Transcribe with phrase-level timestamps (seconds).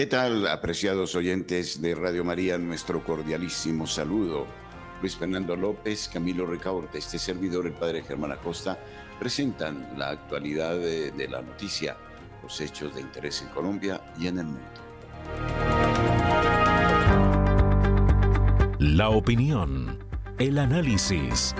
[0.00, 2.56] ¿Qué tal, apreciados oyentes de Radio María?
[2.56, 4.46] Nuestro cordialísimo saludo.
[5.02, 8.78] Luis Fernando López, Camilo Recaurte, este servidor, el padre Germán Acosta,
[9.18, 11.98] presentan la actualidad de, de la noticia,
[12.42, 14.70] los hechos de interés en Colombia y en el mundo.
[18.78, 19.98] La opinión,
[20.38, 21.54] el análisis,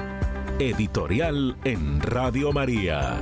[0.58, 3.20] editorial en Radio María.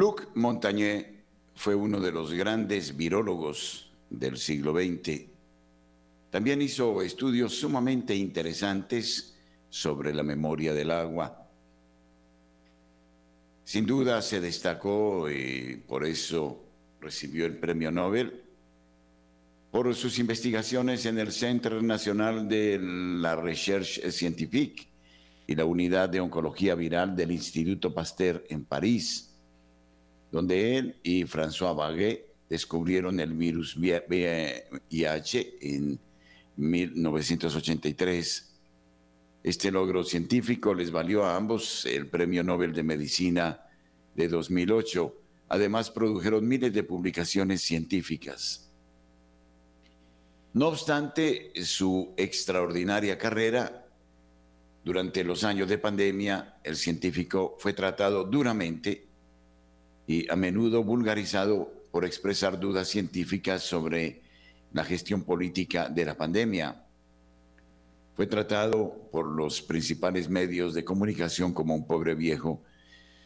[0.00, 5.26] Luc Montagné fue uno de los grandes virólogos del siglo XX.
[6.30, 9.36] También hizo estudios sumamente interesantes
[9.68, 11.46] sobre la memoria del agua.
[13.62, 16.64] Sin duda se destacó y por eso
[16.98, 18.42] recibió el premio Nobel
[19.70, 24.88] por sus investigaciones en el Centro Nacional de la Recherche Scientifique
[25.46, 29.29] y la Unidad de Oncología Viral del Instituto Pasteur en París
[30.30, 36.00] donde él y François Baguet descubrieron el virus VIH en
[36.56, 38.46] 1983.
[39.42, 43.60] Este logro científico les valió a ambos el Premio Nobel de Medicina
[44.14, 45.16] de 2008.
[45.48, 48.70] Además, produjeron miles de publicaciones científicas.
[50.52, 53.86] No obstante su extraordinaria carrera,
[54.84, 59.09] durante los años de pandemia, el científico fue tratado duramente
[60.10, 64.22] y a menudo vulgarizado por expresar dudas científicas sobre
[64.72, 66.84] la gestión política de la pandemia.
[68.16, 72.60] Fue tratado por los principales medios de comunicación como un pobre viejo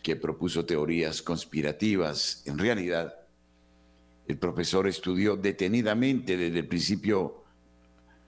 [0.02, 2.42] que propuso teorías conspirativas.
[2.44, 3.14] En realidad,
[4.28, 7.44] el profesor estudió detenidamente desde el principio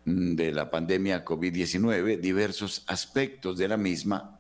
[0.07, 4.36] mm, de la pandemia COVID-19 diversos aspectos de la misma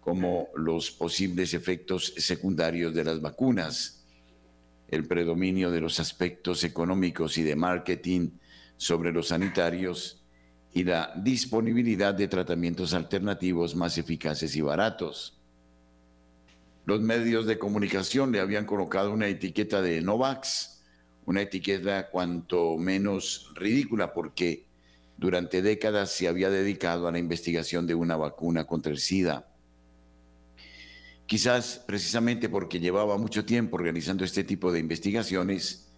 [0.00, 4.04] como los posibles efectos secundarios de las vacunas,
[4.88, 8.30] el predominio de los aspectos económicos y de marketing
[8.76, 10.24] sobre los sanitarios
[10.72, 15.38] y la disponibilidad de tratamientos alternativos más eficaces y baratos.
[16.86, 20.82] Los medios de comunicación le habían colocado una etiqueta de Novax,
[21.26, 24.66] una etiqueta cuanto menos ridícula porque
[25.18, 29.49] durante décadas se había dedicado a la investigación de una vacuna contra el SIDA
[31.30, 35.88] Quizás precisamente porque llevaba mucho tiempo organizando este tipo de investigaciones,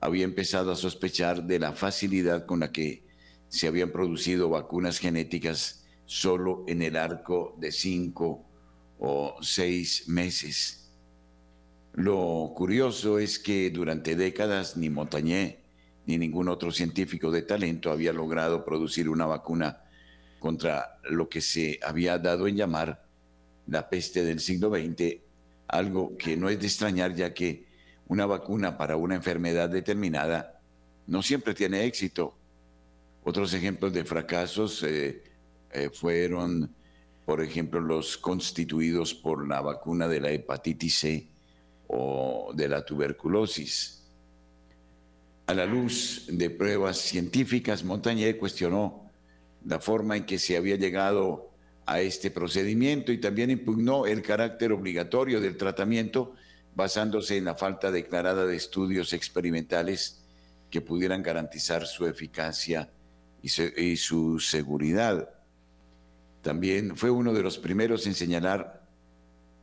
[0.00, 3.04] había empezado a sospechar de la facilidad con la que
[3.48, 8.44] se habían producido vacunas genéticas solo en el arco de cinco
[8.98, 10.90] o seis meses.
[11.92, 15.60] Lo curioso es que durante décadas ni Montañé
[16.06, 19.84] ni ningún otro científico de talento había logrado producir una vacuna
[20.40, 23.05] contra lo que se había dado en llamar
[23.66, 25.16] la peste del siglo XX,
[25.68, 27.66] algo que no es de extrañar ya que
[28.08, 30.60] una vacuna para una enfermedad determinada
[31.06, 32.34] no siempre tiene éxito.
[33.24, 35.22] Otros ejemplos de fracasos eh,
[35.72, 36.74] eh, fueron,
[37.24, 41.28] por ejemplo, los constituidos por la vacuna de la hepatitis C
[41.88, 44.04] o de la tuberculosis.
[45.46, 49.10] A la luz de pruebas científicas, Montañé cuestionó
[49.64, 51.50] la forma en que se había llegado
[51.86, 56.34] a este procedimiento y también impugnó el carácter obligatorio del tratamiento
[56.74, 60.20] basándose en la falta declarada de estudios experimentales
[60.68, 62.90] que pudieran garantizar su eficacia
[63.40, 65.30] y su, seguridad.
[66.42, 68.84] También fue uno de los primeros en señalar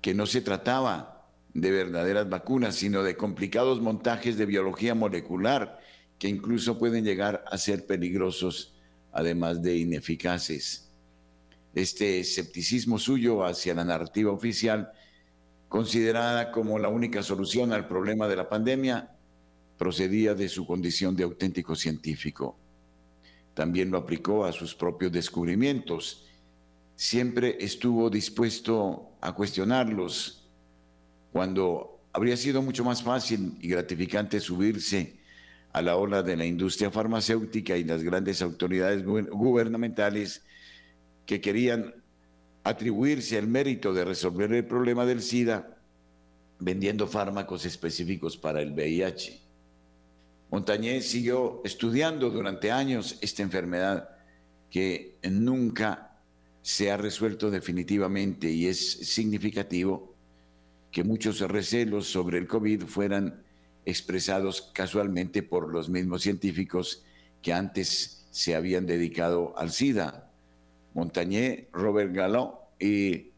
[0.01, 5.79] que no se trataba de verdaderas vacunas, sino de complicados montajes de biología molecular
[6.17, 8.73] que incluso pueden llegar a ser peligrosos,
[9.11, 10.82] además de ineficaces
[11.73, 14.91] este escepticismo suyo hacia la narrativa oficial,
[15.67, 19.11] considerada como la única solución al problema de la pandemia,
[19.77, 22.57] procedía de su condición de auténtico científico.
[23.53, 26.25] También lo aplicó a sus propios descubrimientos.
[26.95, 30.47] Siempre estuvo dispuesto a cuestionarlos
[31.31, 35.17] cuando habría sido mucho más fácil y gratificante subirse
[35.71, 40.43] a la ola de la industria farmacéutica y las grandes autoridades gubernamentales
[41.25, 41.93] que querían
[42.63, 45.77] atribuirse el mérito de resolver el problema del SIDA
[46.59, 49.41] vendiendo fármacos específicos para el VIH.
[50.49, 54.09] Montañé siguió estudiando durante años esta enfermedad
[54.69, 56.19] que nunca
[56.61, 60.15] se ha resuelto definitivamente y es significativo
[60.91, 63.43] que muchos recelos sobre el COVID fueran
[63.85, 67.03] expresados casualmente por los mismos científicos
[67.41, 70.31] que antes se habían dedicado al SIDA.
[70.93, 73.31] Montañé, Robert Gallo y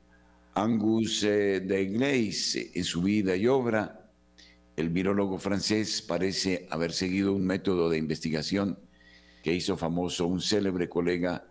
[0.53, 4.09] Angus eh, de en su vida y obra,
[4.75, 8.77] el virólogo francés parece haber seguido un método de investigación
[9.41, 11.45] que hizo famoso un célebre colega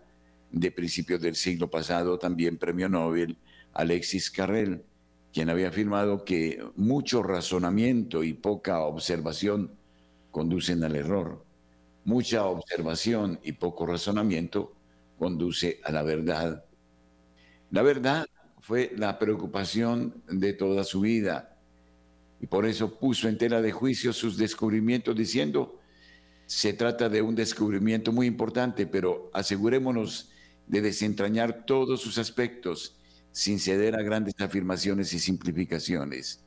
[0.51, 3.37] de principios del siglo pasado, también premio Nobel,
[3.73, 4.83] Alexis Carrel,
[5.33, 9.71] quien había afirmado que mucho razonamiento y poca observación
[10.31, 11.43] conducen al error.
[12.03, 14.74] Mucha observación y poco razonamiento
[15.17, 16.65] conduce a la verdad.
[17.71, 18.25] La verdad
[18.59, 21.57] fue la preocupación de toda su vida
[22.39, 25.79] y por eso puso en tela de juicio sus descubrimientos diciendo,
[26.45, 30.31] se trata de un descubrimiento muy importante, pero asegurémonos
[30.67, 32.97] de desentrañar todos sus aspectos
[33.31, 36.43] sin ceder a grandes afirmaciones y simplificaciones.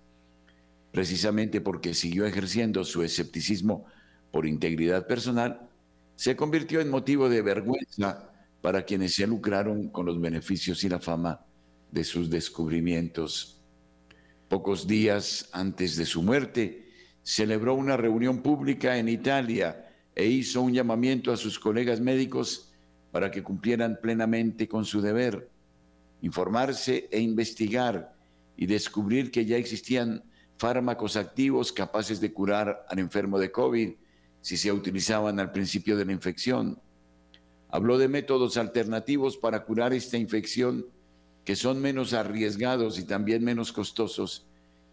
[0.92, 3.86] Precisamente porque siguió ejerciendo su escepticismo
[4.30, 5.68] por integridad personal,
[6.16, 8.27] se convirtió en motivo de vergüenza
[8.68, 11.40] para quienes se lucraron con los beneficios y la fama
[11.90, 13.62] de sus descubrimientos.
[14.46, 16.86] Pocos días antes de su muerte,
[17.22, 22.70] celebró una reunión pública en Italia e hizo un llamamiento a sus colegas médicos
[23.10, 25.48] para que cumplieran plenamente con su deber
[26.20, 28.14] informarse e investigar
[28.54, 30.22] y descubrir que ya existían
[30.58, 33.92] fármacos activos capaces de curar al enfermo de COVID
[34.42, 36.78] si se utilizaban al principio de la infección.
[37.70, 40.86] Habló de métodos alternativos para curar esta infección
[41.44, 44.46] que son menos arriesgados y también menos costosos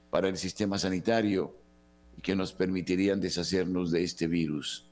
[0.10, 1.56] para el sistema sanitario
[2.18, 4.86] y que nos permitirían deshacernos de este virus.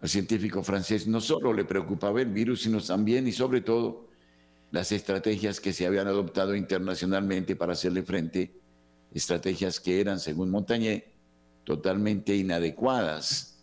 [0.00, 4.08] Al científico francés no solo le preocupaba el virus, sino también y sobre todo
[4.70, 8.52] las estrategias que se habían adoptado internacionalmente para hacerle frente,
[9.14, 11.04] estrategias que eran, según Montañé,
[11.64, 13.53] totalmente inadecuadas.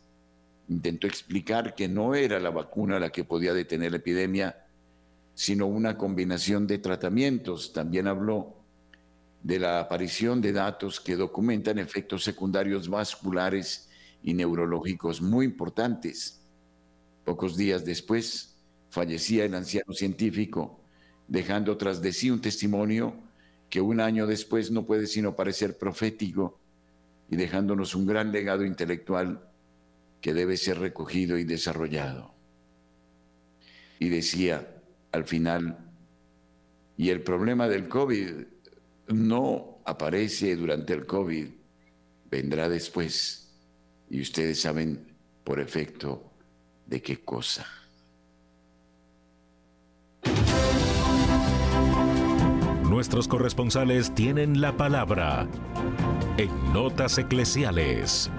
[0.71, 4.67] Intentó explicar que no era la vacuna la que podía detener la epidemia,
[5.33, 7.73] sino una combinación de tratamientos.
[7.73, 8.55] También habló
[9.43, 13.89] de la aparición de datos que documentan efectos secundarios vasculares
[14.23, 16.39] y neurológicos muy importantes.
[17.25, 18.55] Pocos días después
[18.89, 20.79] fallecía el anciano científico
[21.27, 23.13] dejando tras de sí un testimonio
[23.69, 26.57] que un año después no puede sino parecer profético
[27.29, 29.50] y dejándonos un gran legado intelectual
[30.21, 32.33] que debe ser recogido y desarrollado.
[33.99, 34.81] Y decía
[35.11, 35.77] al final,
[36.95, 38.29] y el problema del COVID
[39.07, 41.47] no aparece durante el COVID,
[42.29, 43.51] vendrá después,
[44.09, 46.31] y ustedes saben por efecto
[46.85, 47.65] de qué cosa.
[52.89, 55.47] Nuestros corresponsales tienen la palabra
[56.37, 58.29] en Notas Eclesiales.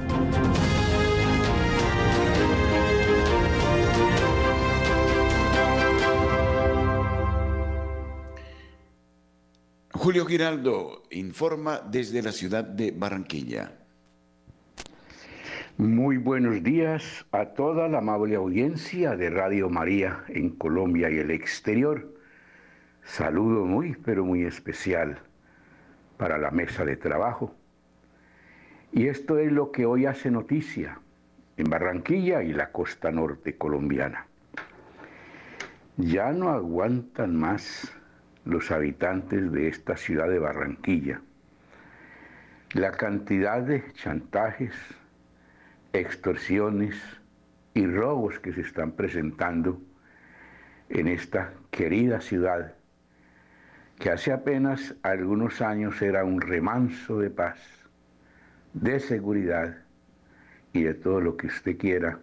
[10.02, 13.70] Julio Giraldo informa desde la ciudad de Barranquilla.
[15.76, 21.30] Muy buenos días a toda la amable audiencia de Radio María en Colombia y el
[21.30, 22.16] exterior.
[23.04, 25.20] Saludo muy, pero muy especial
[26.16, 27.54] para la mesa de trabajo.
[28.90, 30.98] Y esto es lo que hoy hace noticia
[31.56, 34.26] en Barranquilla y la costa norte colombiana.
[35.96, 37.94] Ya no aguantan más
[38.44, 41.20] los habitantes de esta ciudad de Barranquilla
[42.74, 44.72] la cantidad de chantajes,
[45.92, 46.96] extorsiones
[47.74, 49.78] y robos que se están presentando
[50.88, 52.74] en esta querida ciudad
[53.98, 57.58] que hace apenas algunos años era un remanso de paz,
[58.72, 59.76] de seguridad
[60.72, 62.18] y de todo lo que usted quiera,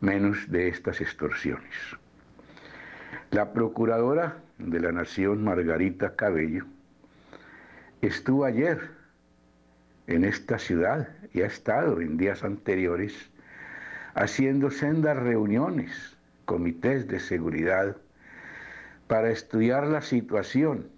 [0.00, 1.72] menos de estas extorsiones.
[3.32, 6.66] La procuradora de la Nación, Margarita Cabello,
[8.02, 8.90] estuvo ayer
[10.06, 13.30] en esta ciudad y ha estado en días anteriores
[14.12, 17.96] haciendo sendas reuniones, comités de seguridad,
[19.06, 20.90] para estudiar la situación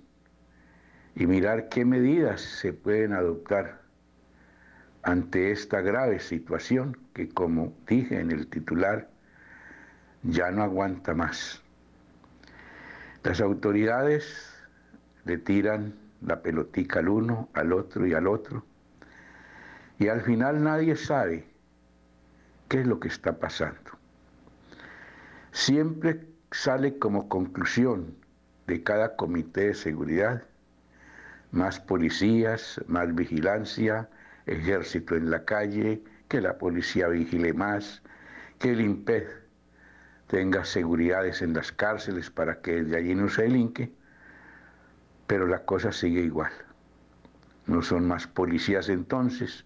[1.14, 3.80] y mirar qué medidas se pueden adoptar
[5.04, 9.08] ante esta grave situación que, como dije en el titular,
[10.24, 11.63] ya no aguanta más.
[13.24, 14.54] Las autoridades
[15.24, 18.66] le tiran la pelotica al uno, al otro y al otro,
[19.98, 21.46] y al final nadie sabe
[22.68, 23.92] qué es lo que está pasando.
[25.52, 28.14] Siempre sale como conclusión
[28.66, 30.42] de cada comité de seguridad
[31.50, 34.06] más policías, más vigilancia,
[34.44, 38.02] ejército en la calle, que la policía vigile más,
[38.58, 39.43] que el IMPED
[40.26, 43.92] tenga seguridades en las cárceles para que de allí no se delinque,
[45.26, 46.52] pero la cosa sigue igual.
[47.66, 49.64] No son más policías entonces,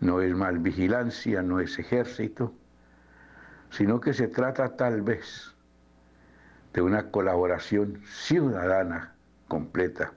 [0.00, 2.54] no es más vigilancia, no es ejército,
[3.70, 5.54] sino que se trata tal vez
[6.72, 9.14] de una colaboración ciudadana
[9.48, 10.12] completa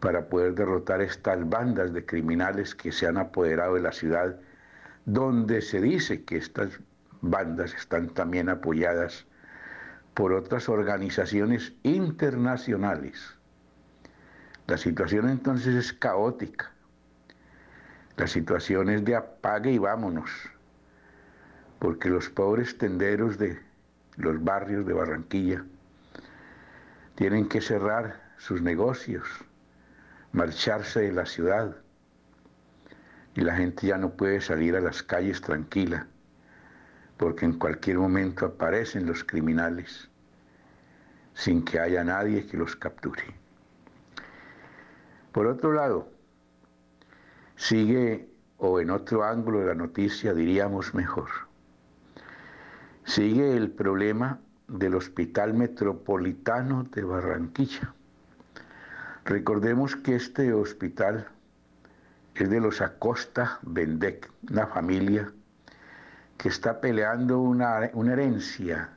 [0.00, 4.36] para poder derrotar estas bandas de criminales que se han apoderado de la ciudad,
[5.06, 6.80] donde se dice que estas
[7.20, 9.26] bandas están también apoyadas
[10.14, 13.34] por otras organizaciones internacionales.
[14.66, 16.72] La situación entonces es caótica.
[18.16, 20.30] La situación es de apague y vámonos,
[21.78, 23.60] porque los pobres tenderos de
[24.16, 25.64] los barrios de Barranquilla
[27.14, 29.28] tienen que cerrar sus negocios,
[30.32, 31.76] marcharse de la ciudad
[33.34, 36.08] y la gente ya no puede salir a las calles tranquila
[37.18, 40.08] porque en cualquier momento aparecen los criminales
[41.34, 43.22] sin que haya nadie que los capture.
[45.32, 46.08] Por otro lado,
[47.56, 51.28] sigue, o en otro ángulo de la noticia diríamos mejor,
[53.04, 57.94] sigue el problema del Hospital Metropolitano de Barranquilla
[59.28, 61.28] Recordemos que este hospital
[62.34, 65.30] es de los Acosta Bendec, una familia
[66.38, 68.90] que está peleando una, una herencia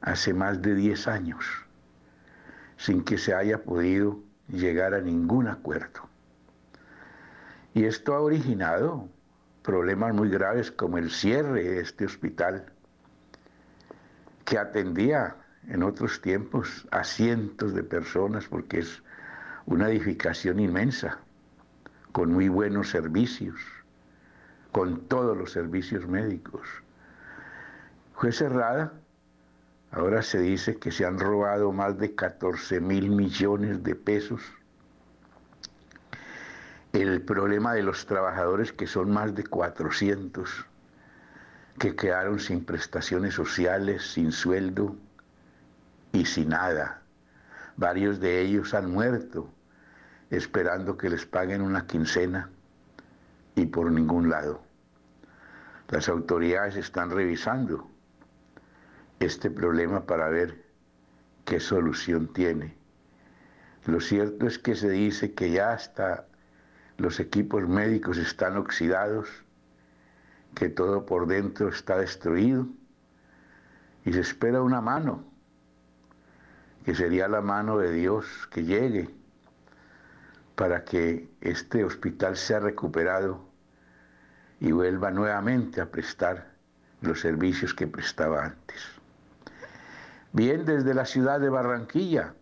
[0.00, 1.44] hace más de 10 años,
[2.76, 6.08] sin que se haya podido llegar a ningún acuerdo.
[7.74, 9.08] Y esto ha originado
[9.62, 12.66] problemas muy graves como el cierre de este hospital,
[14.44, 15.36] que atendía
[15.68, 19.02] en otros tiempos a cientos de personas, porque es
[19.64, 21.18] una edificación inmensa,
[22.12, 23.58] con muy buenos servicios,
[24.74, 26.66] con todos los servicios médicos.
[28.16, 28.92] Fue cerrada,
[29.92, 34.42] ahora se dice que se han robado más de 14 mil millones de pesos.
[36.92, 40.66] El problema de los trabajadores, que son más de 400,
[41.78, 44.96] que quedaron sin prestaciones sociales, sin sueldo
[46.10, 47.00] y sin nada.
[47.76, 49.48] Varios de ellos han muerto
[50.30, 52.50] esperando que les paguen una quincena
[53.56, 54.62] y por ningún lado.
[55.88, 57.88] Las autoridades están revisando
[59.20, 60.64] este problema para ver
[61.44, 62.74] qué solución tiene.
[63.86, 66.26] Lo cierto es que se dice que ya hasta
[66.96, 69.28] los equipos médicos están oxidados,
[70.54, 72.66] que todo por dentro está destruido
[74.04, 75.24] y se espera una mano,
[76.84, 79.10] que sería la mano de Dios que llegue
[80.54, 83.44] para que este hospital sea recuperado
[84.60, 86.54] y vuelva nuevamente a prestar
[87.00, 88.80] los servicios que prestaba antes.
[90.32, 92.34] Bien desde la ciudad de Barranquilla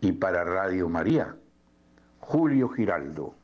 [0.00, 1.34] y para Radio María,
[2.20, 3.34] Julio Giraldo.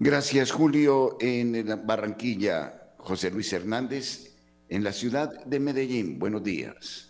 [0.00, 1.16] Gracias Julio.
[1.20, 4.34] En Barranquilla, José Luis Hernández,
[4.68, 6.18] en la ciudad de Medellín.
[6.18, 7.07] Buenos días.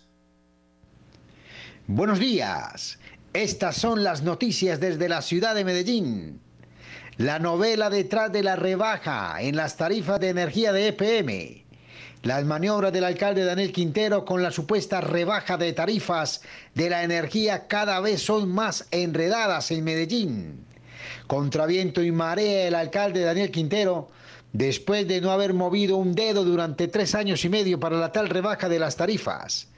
[1.90, 2.99] Buenos días.
[3.33, 6.38] Estas son las noticias desde la ciudad de Medellín.
[7.16, 11.64] La novela detrás de la rebaja en las tarifas de energía de EPM.
[12.25, 16.42] Las maniobras del alcalde Daniel Quintero con la supuesta rebaja de tarifas
[16.75, 20.66] de la energía cada vez son más enredadas en Medellín.
[21.26, 24.11] Contra viento y marea el alcalde Daniel Quintero,
[24.52, 28.28] después de no haber movido un dedo durante tres años y medio para la tal
[28.28, 29.68] rebaja de las tarifas.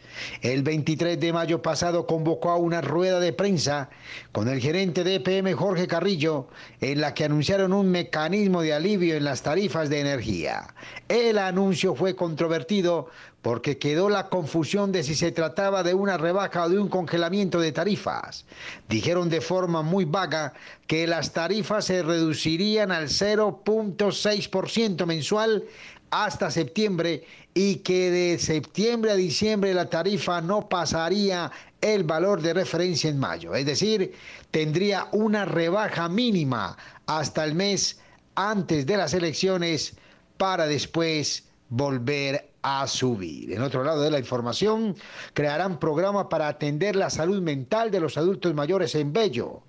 [0.43, 3.91] El 23 de mayo pasado convocó a una rueda de prensa
[4.33, 6.49] con el gerente de EPM Jorge Carrillo,
[6.81, 10.75] en la que anunciaron un mecanismo de alivio en las tarifas de energía.
[11.09, 13.09] El anuncio fue controvertido
[13.43, 17.59] porque quedó la confusión de si se trataba de una rebaja o de un congelamiento
[17.59, 18.45] de tarifas.
[18.89, 20.53] Dijeron de forma muy vaga
[20.87, 25.65] que las tarifas se reducirían al 0.6% mensual
[26.11, 27.25] hasta septiembre
[27.55, 31.51] y que de septiembre a diciembre la tarifa no pasaría
[31.81, 34.15] el valor de referencia en mayo, es decir,
[34.51, 36.77] tendría una rebaja mínima
[37.07, 38.01] hasta el mes
[38.35, 39.95] antes de las elecciones
[40.37, 43.53] para después volver a subir.
[43.53, 44.95] En otro lado de la información,
[45.33, 49.63] crearán programa para atender la salud mental de los adultos mayores en Bello.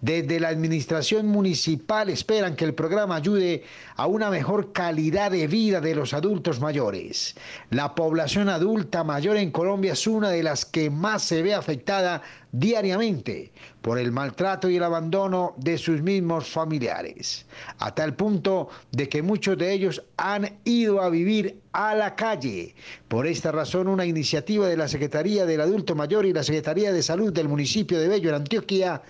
[0.00, 3.64] Desde la administración municipal esperan que el programa ayude
[3.96, 7.34] a una mejor calidad de vida de los adultos mayores.
[7.70, 12.22] La población adulta mayor en Colombia es una de las que más se ve afectada
[12.52, 17.46] diariamente por el maltrato y el abandono de sus mismos familiares,
[17.78, 22.74] a tal punto de que muchos de ellos han ido a vivir a la calle.
[23.08, 27.02] Por esta razón, una iniciativa de la Secretaría del Adulto Mayor y la Secretaría de
[27.02, 29.02] Salud del municipio de Bello, en Antioquia,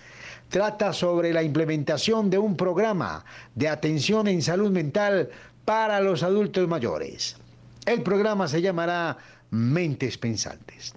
[0.49, 3.25] trata sobre la implementación de un programa
[3.55, 5.31] de atención en salud mental
[5.64, 7.37] para los adultos mayores.
[7.85, 9.19] El programa se llamará
[9.50, 10.95] Mentes Pensantes.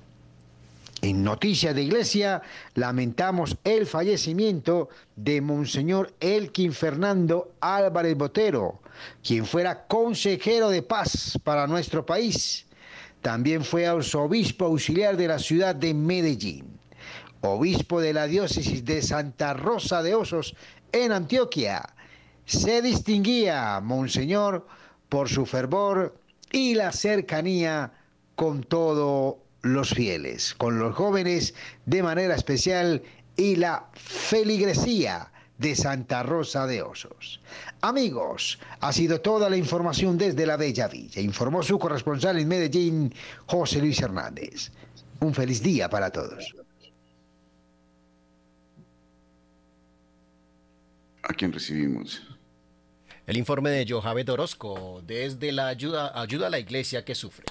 [1.02, 2.44] En Noticias de Iglesia
[2.76, 8.80] lamentamos el fallecimiento de Monseñor Elkin Fernando Álvarez Botero,
[9.24, 12.68] quien fuera consejero de paz para nuestro país.
[13.22, 16.82] También fue arzobispo auxiliar de la ciudad de Medellín
[17.42, 20.56] obispo de la diócesis de Santa Rosa de Osos
[20.92, 21.94] en Antioquia.
[22.46, 24.68] Se distinguía, Monseñor,
[25.10, 26.16] por su fervor
[26.52, 27.92] y la cercanía
[28.36, 31.54] con todos los fieles, con los jóvenes
[31.86, 33.04] de manera especial
[33.38, 37.40] y la feligresía de Santa Rosa de Osos.
[37.82, 41.22] Amigos, ha sido toda la información desde la Bella Villa.
[41.22, 43.14] Informó su corresponsal en Medellín,
[43.46, 44.72] José Luis Hernández.
[45.20, 46.56] Un feliz día para todos.
[51.24, 52.22] ¿A quién recibimos?
[53.28, 57.46] El informe de Johabet Orozco desde la ayuda, ayuda a la iglesia que sufre.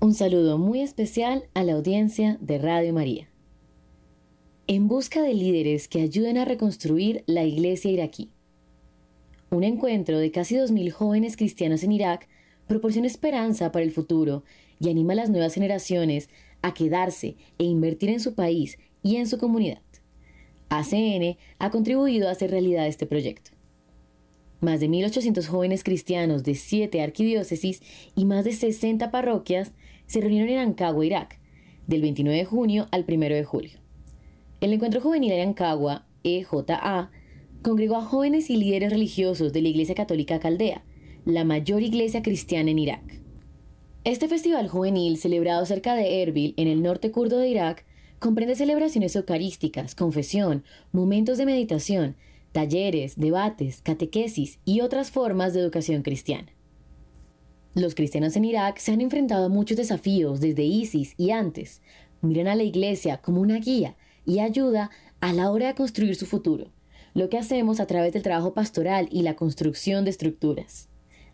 [0.00, 3.28] Un saludo muy especial a la audiencia de Radio María.
[4.68, 8.30] En busca de líderes que ayuden a reconstruir la iglesia iraquí.
[9.50, 12.28] Un encuentro de casi 2.000 jóvenes cristianos en Irak
[12.68, 14.44] proporciona esperanza para el futuro
[14.78, 16.28] y anima a las nuevas generaciones
[16.62, 19.80] a quedarse e invertir en su país y en su comunidad.
[20.68, 23.50] ACN ha contribuido a hacer realidad este proyecto.
[24.60, 27.80] Más de 1.800 jóvenes cristianos de 7 arquidiócesis
[28.16, 29.72] y más de 60 parroquias
[30.06, 31.38] se reunieron en Ancagua, Irak,
[31.86, 33.78] del 29 de junio al 1 de julio.
[34.60, 37.10] El encuentro juvenil en Ancagua, EJA,
[37.62, 40.84] congregó a jóvenes y líderes religiosos de la Iglesia Católica Caldea,
[41.24, 43.20] la mayor iglesia cristiana en Irak.
[44.04, 47.84] Este festival juvenil, celebrado cerca de Erbil, en el norte kurdo de Irak,
[48.18, 52.16] Comprende celebraciones eucarísticas, confesión, momentos de meditación,
[52.50, 56.48] talleres, debates, catequesis y otras formas de educación cristiana.
[57.74, 61.80] Los cristianos en Irak se han enfrentado a muchos desafíos desde ISIS y antes.
[62.20, 66.26] Miran a la iglesia como una guía y ayuda a la hora de construir su
[66.26, 66.72] futuro,
[67.14, 70.88] lo que hacemos a través del trabajo pastoral y la construcción de estructuras.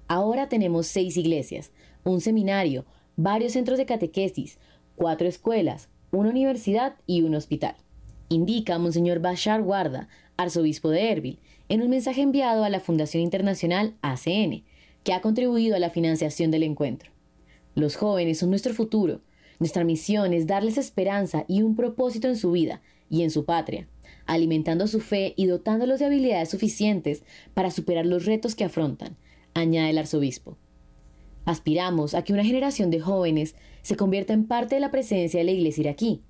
[0.07, 1.73] Ahora tenemos seis iglesias,
[2.05, 2.85] un seminario,
[3.17, 4.59] varios centros de catequesis,
[4.97, 7.77] cuatro escuelas, una universidad y un hospital.
[8.29, 13.95] Indica Monseñor Bashar Guarda, arzobispo de Erbil, en un mensaje enviado a la Fundación Internacional
[14.03, 14.65] ACN,
[15.03, 17.11] que ha contribuido a la financiación del encuentro.
[17.75, 19.21] Los jóvenes son nuestro futuro.
[19.59, 23.87] Nuestra misión es darles esperanza y un propósito en su vida y en su patria,
[24.27, 27.23] alimentando su fe y dotándolos de habilidades suficientes
[27.53, 29.17] para superar los retos que afrontan,
[29.55, 30.57] añade el arzobispo.
[31.45, 35.45] Aspiramos a que una generación de jóvenes se convierta en parte de la presencia de
[35.45, 36.23] la iglesia iraquí.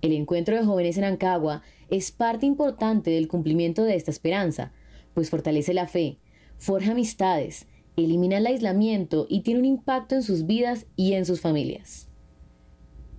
[0.00, 4.72] El encuentro de jóvenes en Ancagua es parte importante del cumplimiento de esta esperanza,
[5.14, 6.18] pues fortalece la fe,
[6.56, 11.40] forja amistades, elimina el aislamiento y tiene un impacto en sus vidas y en sus
[11.40, 12.08] familias.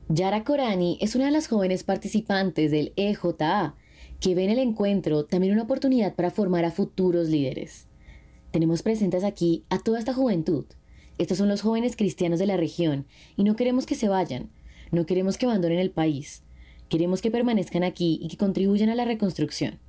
[0.09, 3.75] Yara Korani es una de las jóvenes participantes del EJA,
[4.19, 7.87] que ve en el encuentro también una oportunidad para formar a futuros líderes.
[8.51, 10.65] Tenemos presentes aquí a toda esta juventud,
[11.17, 14.49] estos son los jóvenes cristianos de la región y no queremos que se vayan,
[14.91, 16.43] no queremos que abandonen el país,
[16.89, 19.79] queremos que permanezcan aquí y que contribuyan a la reconstrucción.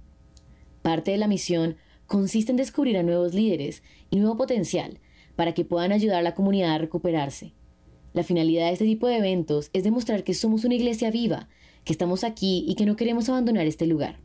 [0.82, 5.00] Parte de la misión consiste en descubrir a nuevos líderes y nuevo potencial
[5.36, 7.54] para que puedan ayudar a la comunidad a recuperarse.
[8.12, 11.48] La finalidad de este tipo de eventos es demostrar que somos una iglesia viva,
[11.84, 14.20] que estamos aquí y que no queremos abandonar este lugar.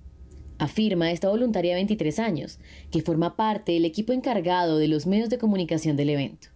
[0.60, 2.60] Afirma esta voluntaria de 23 años,
[2.92, 6.50] que forma parte del equipo encargado de los medios de comunicación del evento.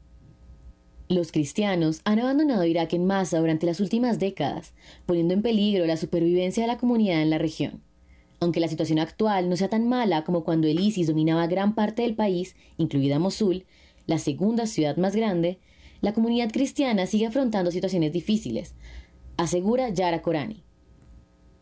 [1.14, 4.74] Los cristianos han abandonado Irak en masa durante las últimas décadas,
[5.06, 7.84] poniendo en peligro la supervivencia de la comunidad en la región.
[8.40, 12.02] Aunque la situación actual no sea tan mala como cuando el ISIS dominaba gran parte
[12.02, 13.66] del país, incluida Mosul,
[14.08, 15.60] la segunda ciudad más grande,
[16.02, 18.74] la comunidad cristiana sigue afrontando situaciones difíciles,
[19.38, 20.64] asegura Yara Korani.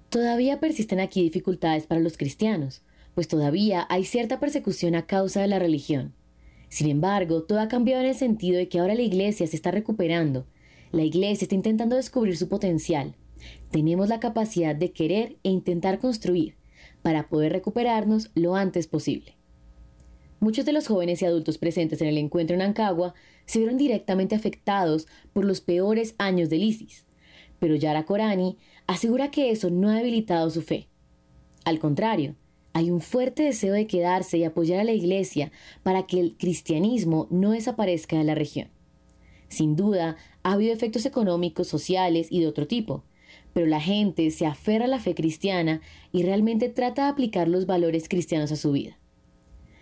[0.08, 2.84] Todavía persisten aquí dificultades para los cristianos,
[3.16, 6.14] pues todavía hay cierta persecución a causa de la religión.
[6.72, 9.72] Sin embargo, todo ha cambiado en el sentido de que ahora la iglesia se está
[9.72, 10.48] recuperando.
[10.94, 13.14] La iglesia está intentando descubrir su potencial.
[13.72, 16.56] Tenemos la capacidad de querer e intentar construir
[17.02, 19.36] para poder recuperarnos lo antes posible.
[20.40, 24.34] Muchos de los jóvenes y adultos presentes en el encuentro en Ancagua se vieron directamente
[24.34, 27.06] afectados por los peores años del ISIS,
[27.60, 28.58] pero Yara Korani
[28.88, 30.88] asegura que eso no ha debilitado su fe.
[31.66, 32.38] Al contrario,
[32.74, 35.52] hay un fuerte deseo de quedarse y apoyar a la Iglesia
[35.84, 38.70] para que el cristianismo no desaparezca de la región.
[39.50, 43.04] Sin duda, ha habido efectos económicos, sociales y de otro tipo,
[43.54, 45.82] pero la gente se aferra a la fe cristiana
[46.12, 48.98] y realmente trata de aplicar los valores cristianos a su vida.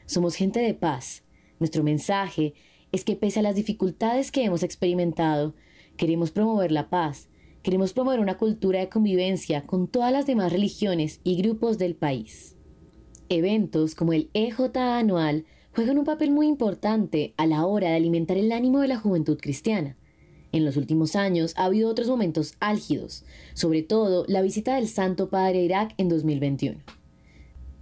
[0.08, 1.24] Somos gente de paz.
[1.60, 2.56] Nuestro mensaje
[2.92, 5.54] es que pese a las dificultades que hemos experimentado,
[5.98, 7.30] queremos promover la paz,
[7.62, 12.56] queremos promover una cultura de convivencia con todas las demás religiones y grupos del país.
[13.30, 18.38] Eventos como el EJA anual juegan un papel muy importante a la hora de alimentar
[18.38, 19.96] el ánimo de la juventud cristiana.
[20.52, 25.30] En los últimos años ha habido otros momentos álgidos, sobre todo la visita del Santo
[25.30, 26.80] Padre a Irak en 2021.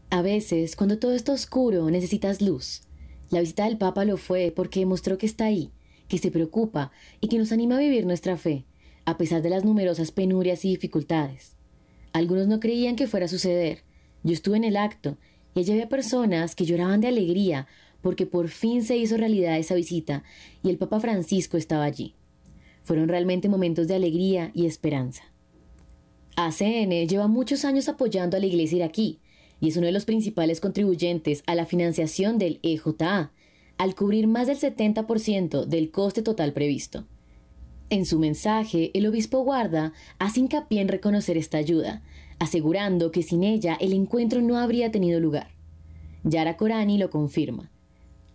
[0.09, 2.81] A veces, cuando todo está oscuro, necesitas luz.
[3.29, 5.71] La visita del Papa lo fue porque demostró que está ahí,
[6.09, 8.65] que se preocupa y que nos anima a vivir nuestra fe,
[9.05, 11.55] a pesar de las numerosas penurias y dificultades.
[12.11, 13.83] Algunos no creían que fuera a suceder.
[14.23, 15.17] Yo estuve en el acto
[15.57, 17.65] y allí había personas que lloraban de alegría
[18.01, 20.23] porque por fin se hizo realidad esa visita
[20.61, 22.13] y el Papa Francisco estaba allí.
[22.83, 25.23] Fueron realmente momentos de alegría y esperanza.
[26.35, 29.19] ACN lleva muchos años apoyando a la iglesia iraquí
[29.59, 33.31] y es uno de los principales contribuyentes a la financiación del EJA,
[33.79, 37.07] al cubrir más del 70% del coste total previsto.
[37.89, 42.03] En su mensaje, el obispo Guarda hace hincapié en reconocer esta ayuda,
[42.39, 45.49] asegurando que sin ella el encuentro no habría tenido lugar.
[46.23, 47.71] Yara Korani lo confirma.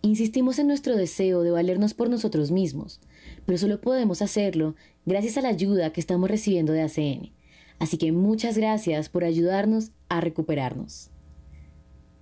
[0.01, 2.99] Insistimos en nuestro deseo de valernos por nosotros mismos,
[3.45, 7.31] pero solo podemos hacerlo gracias a la ayuda que estamos recibiendo de ACN.
[7.79, 11.09] Así que muchas gracias por ayudarnos a recuperarnos.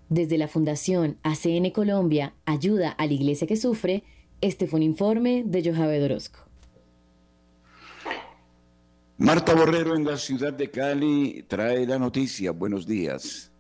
[0.10, 4.04] Desde la Fundación ACN Colombia, Ayuda a la Iglesia que Sufre,
[4.42, 6.51] este fue un informe de Johabe Orozco.
[9.22, 12.50] Marta Borrero en la ciudad de Cali trae la noticia.
[12.50, 13.52] Buenos días.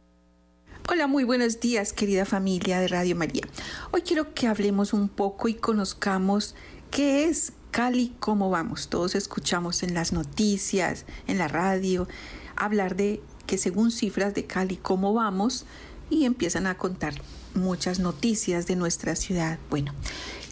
[0.89, 3.43] Hola, muy buenos días, querida familia de Radio María.
[3.91, 6.56] Hoy quiero que hablemos un poco y conozcamos
[6.89, 8.15] ¿Qué es Cali?
[8.19, 8.89] ¿Cómo vamos?
[8.89, 12.08] Todos escuchamos en las noticias, en la radio,
[12.56, 15.67] hablar de que según cifras de Cali, ¿cómo vamos?
[16.10, 17.13] Y empiezan a contar
[17.54, 19.60] muchas noticias de nuestra ciudad.
[19.69, 19.93] Bueno,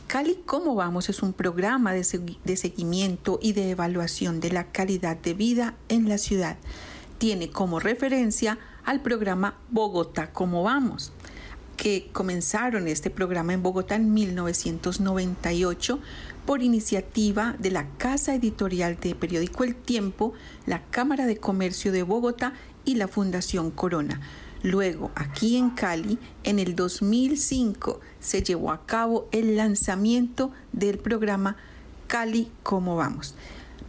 [0.09, 1.07] Cali ¿Cómo vamos?
[1.07, 6.17] es un programa de, seguimiento y de evaluación de la calidad de vida en la
[6.17, 6.57] ciudad.
[7.19, 11.13] Tiene como referencia al programa Bogotá ¿Cómo vamos?
[11.77, 15.99] que comenzaron este programa en Bogotá en 1998
[16.43, 20.33] por iniciativa de la Casa Editorial de Periódico El Tiempo,
[20.65, 24.21] la Cámara de Comercio de Bogotá y la Fundación Corona.
[24.61, 31.55] Luego, aquí en Cali, en el 2005, se llevó a cabo el lanzamiento del programa
[32.07, 33.35] Cali, ¿cómo vamos?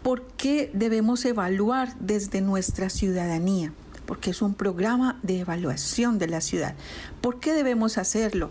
[0.03, 3.73] ¿Por qué debemos evaluar desde nuestra ciudadanía?
[4.11, 6.75] porque es un programa de evaluación de la ciudad.
[7.21, 8.51] ¿Por qué debemos hacerlo?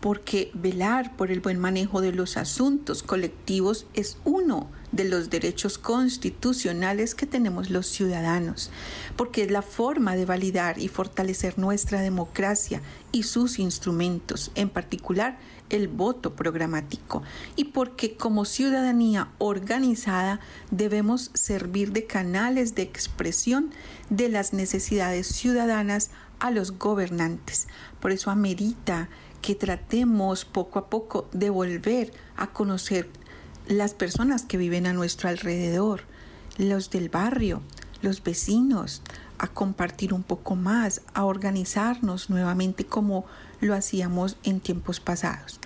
[0.00, 5.78] Porque velar por el buen manejo de los asuntos colectivos es uno de los derechos
[5.78, 8.70] constitucionales que tenemos los ciudadanos,
[9.16, 12.80] porque es la forma de validar y fortalecer nuestra democracia
[13.12, 17.22] y sus instrumentos, en particular el voto programático
[17.56, 23.72] y porque como ciudadanía organizada debemos servir de canales de expresión
[24.08, 27.66] de las necesidades ciudadanas a los gobernantes.
[28.00, 29.08] Por eso amerita
[29.42, 33.08] que tratemos poco a poco de volver a conocer
[33.66, 36.02] las personas que viven a nuestro alrededor,
[36.58, 37.62] los del barrio,
[38.02, 39.02] los vecinos,
[39.38, 43.26] a compartir un poco más, a organizarnos nuevamente como
[43.60, 45.60] lo hacíamos en tiempos pasados.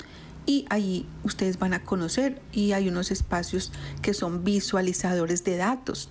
[0.45, 6.09] y ahí ustedes van a conocer y hay unos espacios que son visualizadores de datos.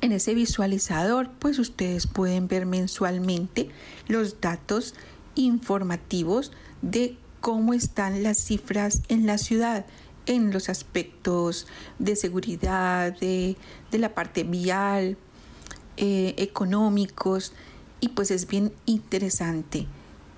[0.00, 3.68] En ese visualizador, pues ustedes pueden ver mensualmente
[4.08, 4.94] los datos
[5.34, 9.86] informativos de cómo están las cifras en la ciudad
[10.26, 11.66] en los aspectos
[11.98, 13.56] de seguridad, de,
[13.90, 15.16] la parte vial,
[15.96, 17.52] eh, económicos,
[18.00, 19.86] y pues es bien interesante.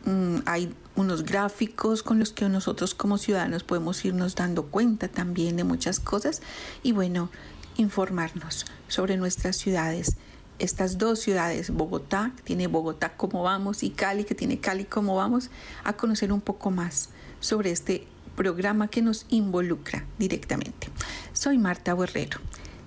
[0.05, 5.57] Mm, hay unos gráficos con los que nosotros como ciudadanos podemos irnos dando cuenta también
[5.57, 6.43] de muchas cosas
[6.83, 7.31] y bueno,
[7.77, 10.17] informarnos sobre nuestras ciudades.
[10.59, 15.17] Estas dos ciudades, Bogotá, que tiene Bogotá como vamos, y Cali, que tiene Cali como
[15.17, 15.51] vamos,
[15.85, 17.09] a conocer un poco más
[17.41, 18.07] sobre este
[18.37, 20.89] programa que nos involucra directamente.
[21.33, 22.39] Soy Marta Borrero.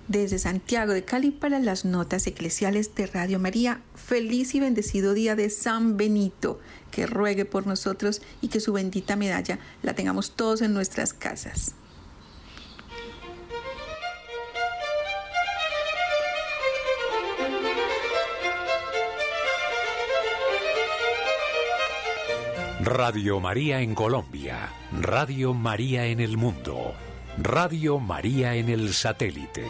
[0.08, 5.34] Desde Santiago de Cali para las notas eclesiales de Radio María, feliz y bendecido día
[5.34, 6.60] de San Benito,
[6.92, 11.74] que ruegue por nosotros y que su bendita medalla la tengamos todos en nuestras casas.
[22.86, 26.94] Radio María en Colombia, Radio María en el mundo,
[27.36, 29.64] Radio María en el satélite.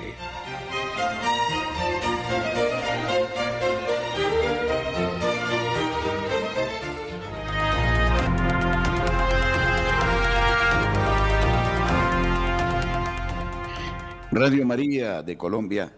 [14.31, 15.91] Radio María de Colombia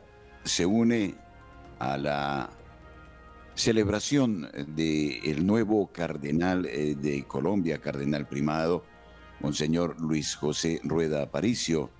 [0.44, 1.16] se une
[1.81, 2.58] a la
[3.59, 8.85] celebración del nuevo cardenal eh, de Colombia, cardenal primado,
[9.40, 11.90] Monseñor Luis José Rueda Aparicio,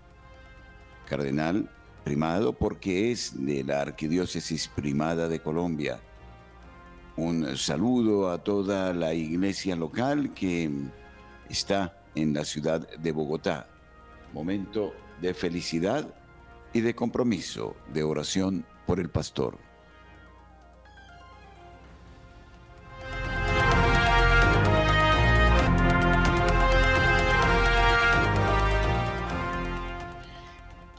[1.09, 1.69] cardenal
[2.05, 5.99] primado porque es de la Arquidiócesis Primada de Colombia.
[7.17, 10.71] Un saludo a toda la iglesia local que
[11.51, 13.69] está en la ciudad de Bogotá.
[14.33, 16.15] Momento de felicidad
[16.73, 19.68] y de compromiso, de oración por el pastor.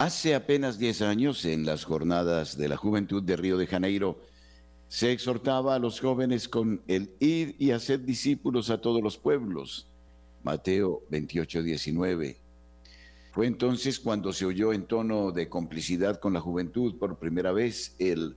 [0.10, 4.20] Hace apenas 10 años, en las jornadas de la juventud de Río de Janeiro,
[4.88, 9.88] se exhortaba a los jóvenes con el ir y hacer discípulos a todos los pueblos.
[10.42, 12.38] Mateo 28, 19.
[13.34, 17.96] Fue entonces cuando se oyó en tono de complicidad con la juventud por primera vez
[18.00, 18.36] el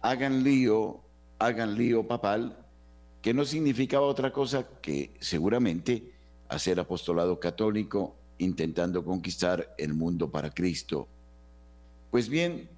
[0.00, 1.00] hagan lío,
[1.38, 2.58] hagan lío papal,
[3.22, 6.10] que no significaba otra cosa que seguramente
[6.48, 11.08] hacer apostolado católico intentando conquistar el mundo para Cristo.
[12.10, 12.68] Pues bien,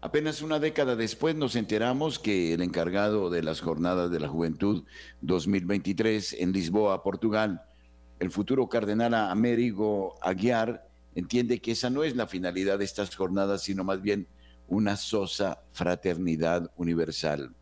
[0.00, 4.84] apenas una década después nos enteramos que el encargado de las Jornadas de la Juventud
[5.22, 7.62] 2023 en Lisboa, Portugal,
[8.20, 13.62] el futuro cardenal Américo Aguiar, entiende que esa no es la finalidad de estas jornadas,
[13.62, 14.26] sino más bien
[14.68, 17.54] una sosa fraternidad universal.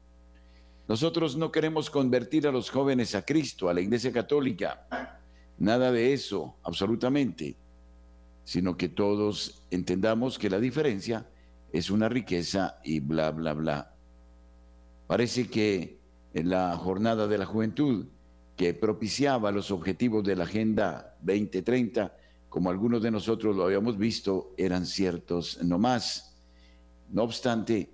[0.89, 5.21] Nosotros no queremos convertir a los jóvenes a Cristo, a la Iglesia Católica.
[5.59, 7.57] Nada de eso, absolutamente,
[8.45, 11.27] sino que todos entendamos que la diferencia
[11.73, 13.95] es una riqueza y bla, bla, bla.
[15.07, 15.99] Parece que
[16.35, 18.07] en la jornada de la juventud
[18.57, 22.17] que propiciaba los objetivos de la Agenda 2030,
[22.49, 26.37] como algunos de nosotros lo habíamos visto, eran ciertos no más.
[27.11, 27.91] No obstante,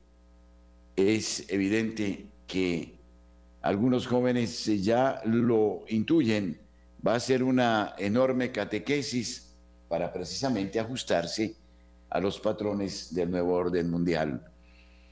[0.96, 2.98] es evidente que
[3.62, 6.60] algunos jóvenes ya lo intuyen
[7.06, 9.54] va a ser una enorme catequesis
[9.88, 11.56] para precisamente ajustarse
[12.10, 14.52] a los patrones del nuevo orden mundial.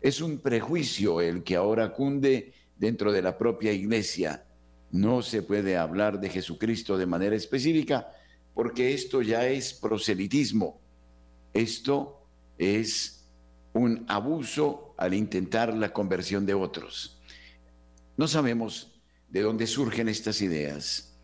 [0.00, 4.44] Es un prejuicio el que ahora cunde dentro de la propia iglesia.
[4.90, 8.08] No se puede hablar de Jesucristo de manera específica
[8.54, 10.80] porque esto ya es proselitismo.
[11.52, 12.26] Esto
[12.58, 13.28] es
[13.72, 17.20] un abuso al intentar la conversión de otros.
[18.16, 21.15] No sabemos de dónde surgen estas ideas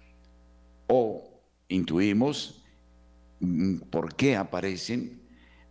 [0.95, 1.25] o
[1.69, 2.63] intuimos
[3.41, 5.23] mm, por qué aparecen,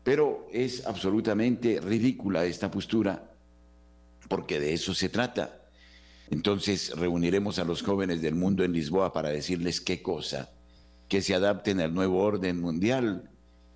[0.04, 3.32] pero es absolutamente ridícula esta postura,
[4.28, 5.62] porque de eso se trata.
[6.32, 10.50] Entonces reuniremos a los jóvenes del mundo en Lisboa para decirles qué cosa,
[11.08, 13.30] que se adapten al nuevo orden mundial,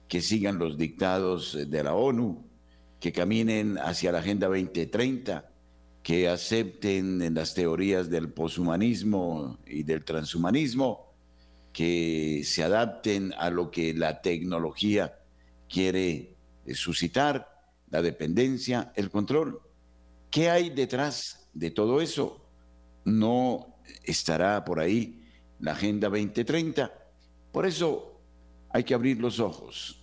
[0.08, 2.44] que sigan los dictados de la ONU,
[3.00, 5.48] que caminen hacia la Agenda 2030,
[6.02, 11.05] que acepten las teorías del poshumanismo y del transhumanismo,
[11.76, 15.20] que se adapten a lo que la tecnología
[15.68, 17.50] quiere eh, suscitar,
[17.90, 19.60] la dependencia, el control.
[20.32, 22.48] ¿Qué hay detrás de todo eso?
[23.04, 25.28] No estará por ahí
[25.60, 26.94] la Agenda 2030.
[27.52, 28.22] Por eso
[28.70, 30.02] hay que abrir los ojos.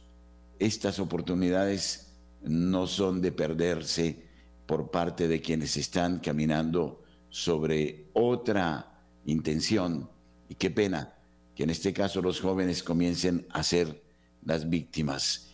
[0.59, 4.27] Estas oportunidades no son de perderse
[4.67, 8.93] por parte de quienes están caminando sobre otra
[9.25, 10.11] intención.
[10.51, 11.15] Y qué pena
[11.55, 14.03] que en este caso los jóvenes comiencen a ser
[14.45, 15.51] las víctimas.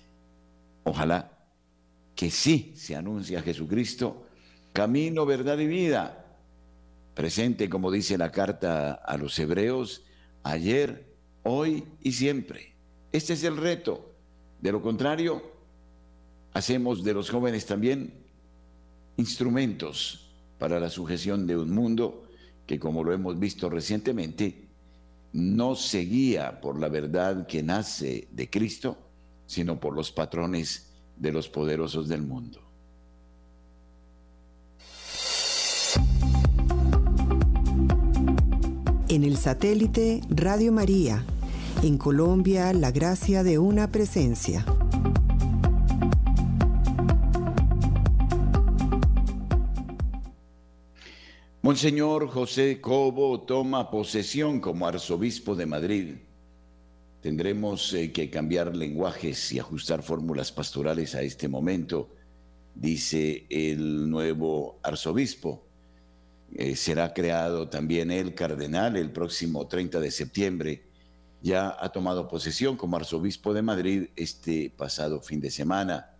[0.84, 1.38] Ojalá
[2.14, 4.26] que sí se anuncie a Jesucristo,
[4.72, 6.36] camino, verdad y vida,
[7.14, 10.04] presente, como dice la carta a los hebreos,
[10.42, 12.74] ayer, hoy y siempre.
[13.12, 14.14] Este es el reto.
[14.60, 15.42] De lo contrario,
[16.52, 18.12] hacemos de los jóvenes también
[19.16, 22.28] instrumentos para la sujeción de un mundo
[22.66, 24.67] que, como lo hemos visto recientemente,
[25.32, 28.98] no se guía por la verdad que nace de Cristo,
[29.46, 32.60] sino por los patrones de los poderosos del mundo.
[39.08, 41.24] En el satélite Radio María,
[41.82, 44.66] en Colombia, la gracia de una presencia.
[51.68, 56.14] Monseñor José Cobo toma posesión como arzobispo de Madrid.
[57.20, 62.08] Tendremos eh, que cambiar lenguajes y ajustar fórmulas pastorales a este momento,
[62.74, 65.66] dice el nuevo arzobispo.
[66.54, 70.84] Eh, será creado también el cardenal el próximo 30 de septiembre.
[71.42, 76.14] Ya ha tomado posesión como arzobispo de Madrid este pasado fin de semana.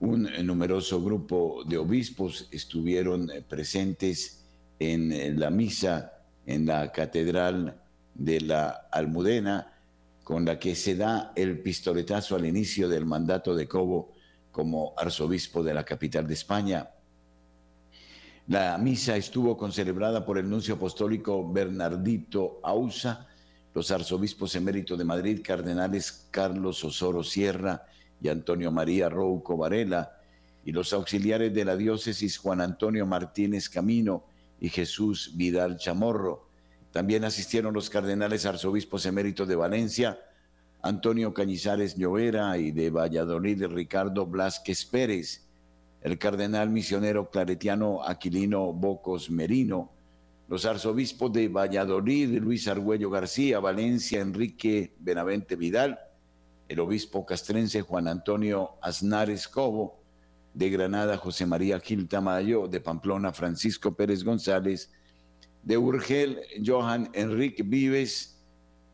[0.00, 4.39] Un numeroso grupo de obispos estuvieron eh, presentes
[4.80, 6.14] en la misa
[6.46, 7.80] en la Catedral
[8.14, 9.72] de la Almudena,
[10.24, 14.12] con la que se da el pistoletazo al inicio del mandato de Cobo
[14.50, 16.90] como arzobispo de la capital de España.
[18.48, 23.28] La misa estuvo concelebrada por el nuncio apostólico Bernardito Ausa,
[23.72, 27.86] los arzobispos eméritos de Madrid, cardenales Carlos Osoro Sierra
[28.20, 30.16] y Antonio María Rouco Varela,
[30.64, 34.24] y los auxiliares de la diócesis Juan Antonio Martínez Camino
[34.60, 36.48] y Jesús Vidal Chamorro.
[36.92, 40.18] También asistieron los cardenales arzobispos eméritos de Valencia,
[40.82, 45.46] Antonio Cañizares Llovera y de Valladolid Ricardo Blasquez Pérez,
[46.02, 49.92] el cardenal misionero claretiano Aquilino Bocos Merino,
[50.48, 55.98] los arzobispos de Valladolid Luis Argüello García, Valencia Enrique Benavente Vidal,
[56.68, 59.99] el obispo castrense Juan Antonio Aznares Cobo,
[60.54, 64.90] de Granada José María Gil Tamayo, de Pamplona Francisco Pérez González,
[65.62, 68.42] de Urgel Johan Enrique Vives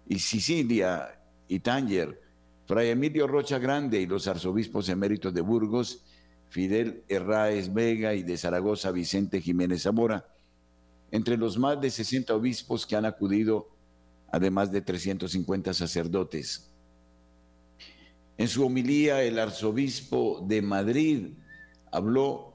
[0.08, 2.20] y Sicilia y Tánger,
[2.66, 6.04] Fray Emilio Rocha Grande y los arzobispos eméritos de Burgos,
[6.48, 10.26] Fidel Herráez Vega y de Zaragoza Vicente Jiménez Zamora,
[11.10, 13.68] entre los más de 60 obispos que han acudido,
[14.30, 16.72] además de 350 sacerdotes.
[18.38, 21.28] En su homilía, el arzobispo de Madrid
[21.96, 22.52] habló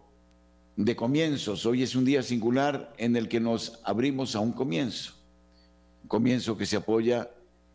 [0.75, 1.65] de comienzos.
[1.65, 5.13] Hoy es un día singular en el que nos abrimos a un comienzo.
[6.03, 7.27] Un comienzo que se apoya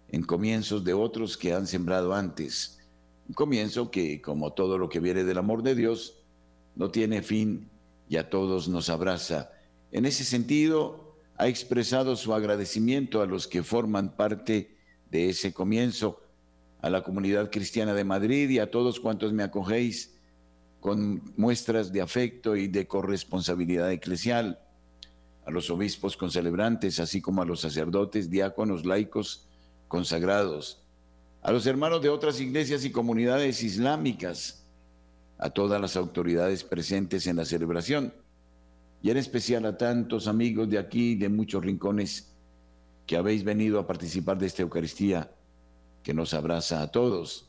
[0.09, 2.79] en comienzos de otros que han sembrado antes.
[3.29, 6.22] Un comienzo que, como todo lo que viene del amor de Dios,
[6.76, 7.68] no tiene fin
[8.09, 9.50] y a todos nos abraza.
[9.90, 14.76] En ese sentido, ha expresado su agradecimiento a los que forman parte
[15.11, 16.22] de ese comienzo
[16.81, 20.15] a la comunidad cristiana de Madrid y a todos cuantos me acogéis
[20.81, 24.61] con muestras de afecto y de corresponsabilidad eclesial,
[25.45, 29.47] a los obispos concelebrantes, así como a los sacerdotes, diáconos, laicos,
[29.89, 30.83] consagrados,
[31.43, 34.65] a los hermanos de otras iglesias y comunidades islámicas,
[35.39, 38.12] a todas las autoridades presentes en la celebración,
[39.03, 42.35] y en especial a tantos amigos de aquí de muchos rincones
[43.07, 45.31] que habéis venido a participar de esta Eucaristía
[46.03, 47.49] que nos abraza a todos.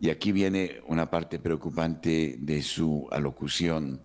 [0.00, 4.00] Y aquí viene una parte preocupante de su alocución.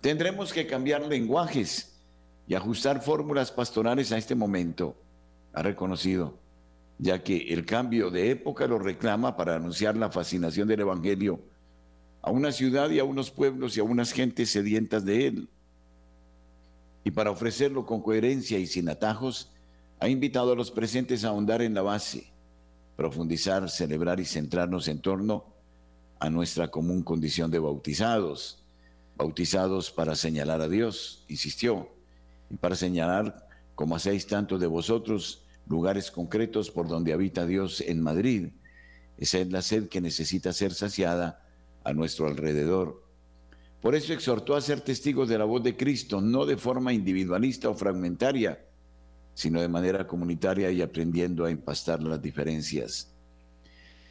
[0.00, 2.00] Tendremos que cambiar lenguajes
[2.46, 4.96] y ajustar fórmulas pastorales a este momento,
[5.52, 6.38] ha reconocido,
[6.98, 11.40] ya que el cambio de época lo reclama para anunciar la fascinación del Evangelio
[12.20, 15.48] a una ciudad y a unos pueblos y a unas gentes sedientas de él.
[17.04, 19.52] Y para ofrecerlo con coherencia y sin atajos,
[19.98, 22.31] ha invitado a los presentes a ahondar en la base,
[22.96, 25.52] profundizar, celebrar y centrarnos en torno
[26.20, 28.64] a nuestra común condición de bautizados,
[29.16, 31.88] bautizados para señalar a Dios, insistió,
[32.50, 38.00] y para señalar, como hacéis tanto de vosotros, lugares concretos por donde habita Dios en
[38.00, 38.50] Madrid.
[39.18, 41.46] Esa es la sed que necesita ser saciada
[41.84, 43.02] a nuestro alrededor.
[43.80, 47.68] Por eso exhortó a ser testigos de la voz de Cristo, no de forma individualista
[47.68, 48.64] o fragmentaria,
[49.34, 53.08] sino de manera comunitaria y aprendiendo a empastar las diferencias.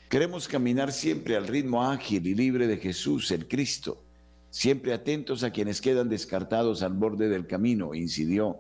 [0.10, 4.04] Queremos caminar siempre al ritmo ágil y libre de Jesús, el Cristo,
[4.50, 8.58] siempre atentos a quienes quedan descartados al borde del camino, incidió.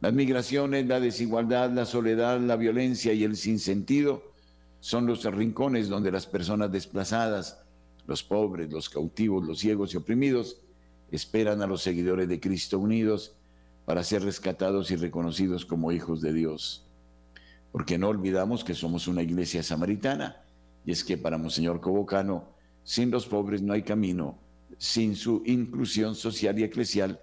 [0.00, 4.32] Las migraciones, la desigualdad, la soledad, la violencia y el sinsentido
[4.80, 7.60] son los rincones donde las personas desplazadas,
[8.06, 10.56] los pobres, los cautivos, los ciegos y oprimidos
[11.10, 13.36] esperan a los seguidores de Cristo unidos
[13.84, 16.86] para ser rescatados y reconocidos como hijos de Dios.
[17.72, 20.44] Porque no olvidamos que somos una iglesia samaritana
[20.84, 22.48] y es que para Monseñor Cobocano,
[22.82, 24.38] sin los pobres no hay camino,
[24.78, 27.20] sin su inclusión social y eclesial,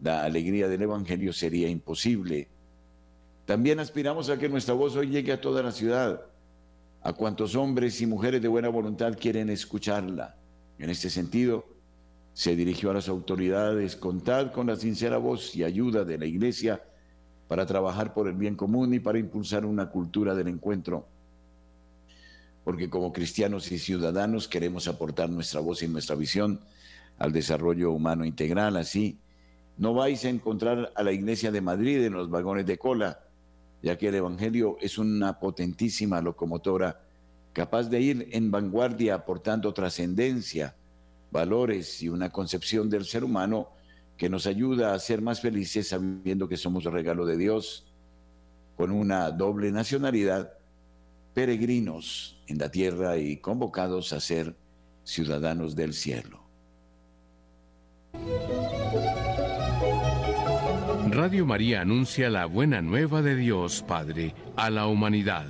[0.00, 2.48] la alegría del Evangelio sería imposible.
[3.44, 6.22] También aspiramos a que nuestra voz hoy llegue a toda la ciudad,
[7.02, 10.36] a cuantos hombres y mujeres de buena voluntad quieren escucharla.
[10.78, 11.75] En este sentido,
[12.36, 16.82] se dirigió a las autoridades, contad con la sincera voz y ayuda de la Iglesia
[17.48, 21.08] para trabajar por el bien común y para impulsar una cultura del encuentro.
[22.62, 26.60] Porque como cristianos y ciudadanos queremos aportar nuestra voz y nuestra visión
[27.16, 29.18] al desarrollo humano integral, así
[29.78, 33.18] no vais a encontrar a la iglesia de Madrid en los vagones de cola,
[33.80, 37.00] ya que el Evangelio es una potentísima locomotora
[37.54, 40.76] capaz de ir en vanguardia aportando trascendencia,
[41.30, 43.68] valores y una concepción del ser humano
[44.16, 47.86] que nos ayuda a ser más felices sabiendo que somos regalo de Dios,
[48.76, 50.52] con una doble nacionalidad,
[51.34, 54.54] peregrinos en la tierra y convocados a ser
[55.04, 56.46] ciudadanos del cielo.
[61.10, 65.46] Radio María anuncia la buena nueva de Dios Padre a la humanidad.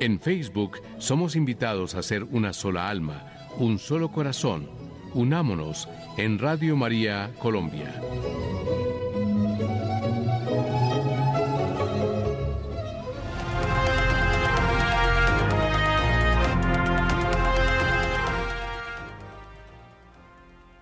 [0.00, 4.68] En Facebook somos invitados a ser una sola alma, un solo corazón.
[5.14, 8.00] Unámonos en Radio María Colombia.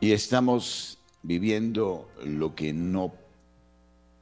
[0.02, 3.12] Y estamos viviendo lo que no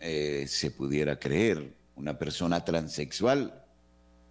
[0.00, 1.72] eh, se pudiera creer.
[1.94, 3.64] Una persona transexual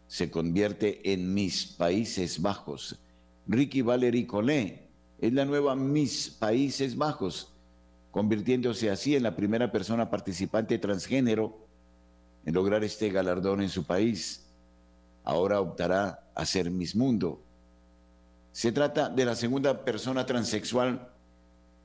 [0.07, 2.97] se convierte en Miss Países Bajos.
[3.47, 4.89] Ricky Valerie Collet
[5.19, 7.53] es la nueva Miss Países Bajos,
[8.11, 11.57] convirtiéndose así en la primera persona participante transgénero
[12.45, 14.45] en lograr este galardón en su país.
[15.23, 17.41] Ahora optará a ser Miss Mundo.
[18.51, 21.09] Se trata de la segunda persona transexual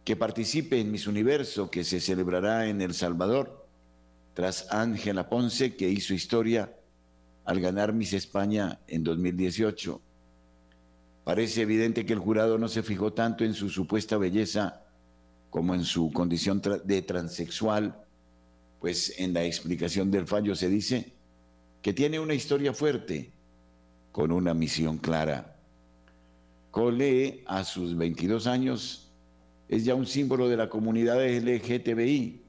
[0.04, 3.66] que participe en Miss Universo que se celebrará en El Salvador
[4.34, 6.74] tras Ángela Ponce, que hizo historia
[7.44, 10.00] al ganar Miss España en 2018.
[11.24, 14.82] Parece evidente que el jurado no se fijó tanto en su supuesta belleza
[15.50, 18.04] como en su condición de transexual,
[18.80, 21.12] pues en la explicación del fallo se dice
[21.80, 23.32] que tiene una historia fuerte,
[24.10, 25.56] con una misión clara.
[26.70, 29.10] Cole, a sus 22 años,
[29.68, 32.42] es ya un símbolo de la comunidad LGTBI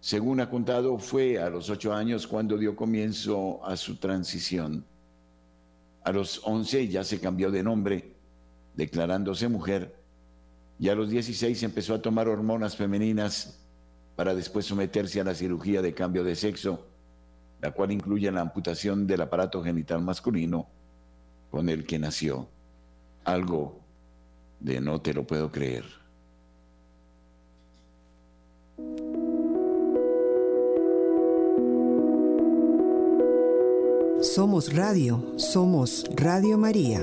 [0.00, 4.86] según ha contado, fue a los ocho años cuando dio comienzo a su transición.
[6.04, 8.14] A los once ya se cambió de nombre,
[8.74, 9.96] declarándose mujer,
[10.78, 13.60] y a los dieciséis empezó a tomar hormonas femeninas
[14.16, 16.86] para después someterse a la cirugía de cambio de sexo,
[17.60, 20.68] la cual incluye la amputación del aparato genital masculino
[21.50, 22.48] con el que nació.
[23.24, 23.80] Algo
[24.60, 25.99] de no te lo puedo creer.
[34.32, 37.02] Somos Radio, somos Radio María.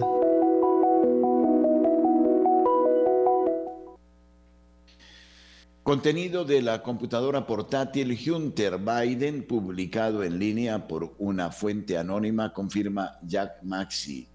[5.84, 13.20] Contenido de la computadora portátil Hunter Biden, publicado en línea por una fuente anónima, confirma
[13.24, 14.30] Jack Maxi.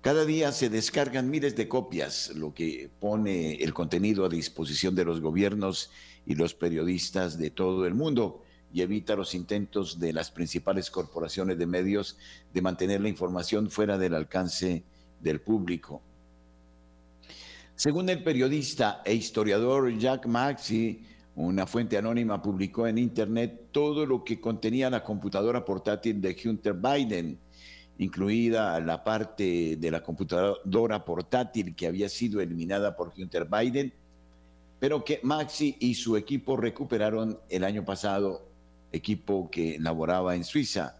[0.00, 5.04] Cada día se descargan miles de copias, lo que pone el contenido a disposición de
[5.04, 5.90] los gobiernos
[6.26, 8.42] y los periodistas de todo el mundo
[8.72, 12.16] y evita los intentos de las principales corporaciones de medios
[12.52, 14.82] de mantener la información fuera del alcance
[15.20, 16.02] del público.
[17.74, 21.04] Según el periodista e historiador Jack Maxi,
[21.34, 26.74] una fuente anónima publicó en Internet todo lo que contenía la computadora portátil de Hunter
[26.74, 27.38] Biden,
[27.98, 33.92] incluida la parte de la computadora portátil que había sido eliminada por Hunter Biden,
[34.78, 38.51] pero que Maxi y su equipo recuperaron el año pasado
[38.92, 40.98] equipo que laboraba en Suiza.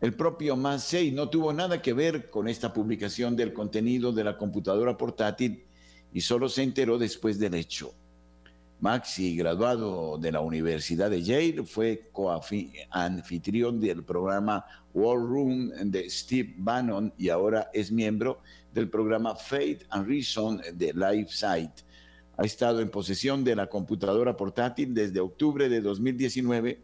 [0.00, 4.36] El propio Massey no tuvo nada que ver con esta publicación del contenido de la
[4.36, 5.64] computadora portátil
[6.12, 7.94] y solo se enteró después del hecho.
[8.80, 16.54] Maxi, graduado de la Universidad de Yale, fue coanfitrión del programa War Room de Steve
[16.58, 18.40] Bannon y ahora es miembro
[18.72, 21.83] del programa Faith and Reason de LifeSite
[22.36, 26.80] ha estado en posesión de la computadora portátil desde octubre de 2019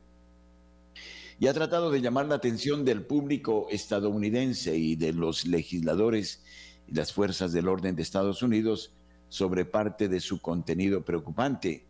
[1.40, 6.42] y ha tratado de llamar la atención del público estadounidense y de los legisladores
[6.86, 8.92] y las fuerzas del orden de Estados Unidos
[9.28, 11.86] sobre parte de su contenido preocupante.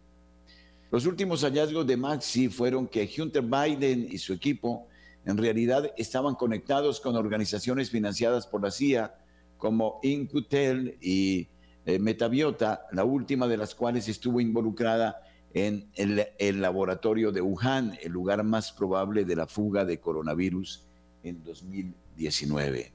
[0.90, 4.86] Los últimos hallazgos de Maxi fueron que Hunter Biden y su equipo
[5.24, 9.14] en realidad estaban conectados con organizaciones financiadas por la CIA
[9.58, 11.48] como Incutel y
[11.94, 15.22] eh, Metabiota, la última de las cuales estuvo involucrada
[15.52, 20.84] en el, laboratorio de Wuhan, el lugar más probable de la fuga de coronavirus
[21.24, 22.92] en 2019.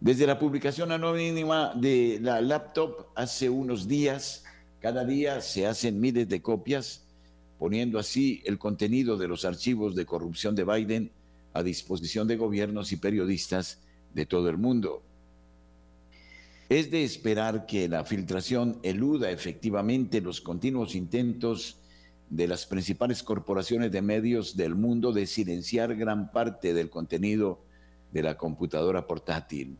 [0.00, 4.44] Desde la publicación anónima de la laptop hace unos días,
[4.80, 7.04] cada día se hacen miles de copias,
[7.58, 11.12] poniendo así el contenido de los archivos de corrupción de Biden
[11.52, 13.80] a disposición de gobiernos y periodistas
[14.14, 15.02] de todo el mundo.
[16.72, 21.82] Es de esperar que la filtración eluda efectivamente los continuos intentos
[22.30, 27.62] de las principales corporaciones de medios del mundo de silenciar gran parte del contenido
[28.10, 29.76] de la computadora portátil.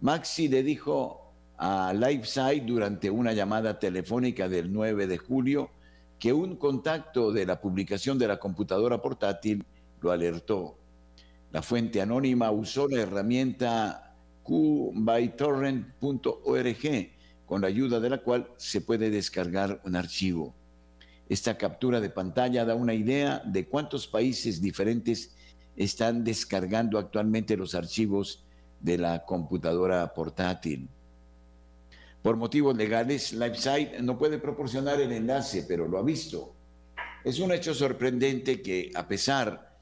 [0.00, 5.68] Maxi le dijo a LifeSite durante una llamada telefónica del 9 de julio
[6.18, 9.62] que un contacto de la publicación de la computadora portátil
[10.00, 10.78] lo alertó.
[11.52, 14.13] La fuente anónima usó la herramienta
[14.44, 17.10] qbytorrent.org,
[17.46, 20.54] con la ayuda de la cual se puede descargar un archivo.
[21.28, 25.34] Esta captura de pantalla da una idea de cuántos países diferentes
[25.76, 28.44] están descargando actualmente los archivos
[28.80, 30.88] de la computadora portátil.
[32.22, 36.54] Por motivos legales, LifeSite no puede proporcionar el enlace, pero lo ha visto.
[37.24, 39.73] Es un hecho sorprendente que, a pesar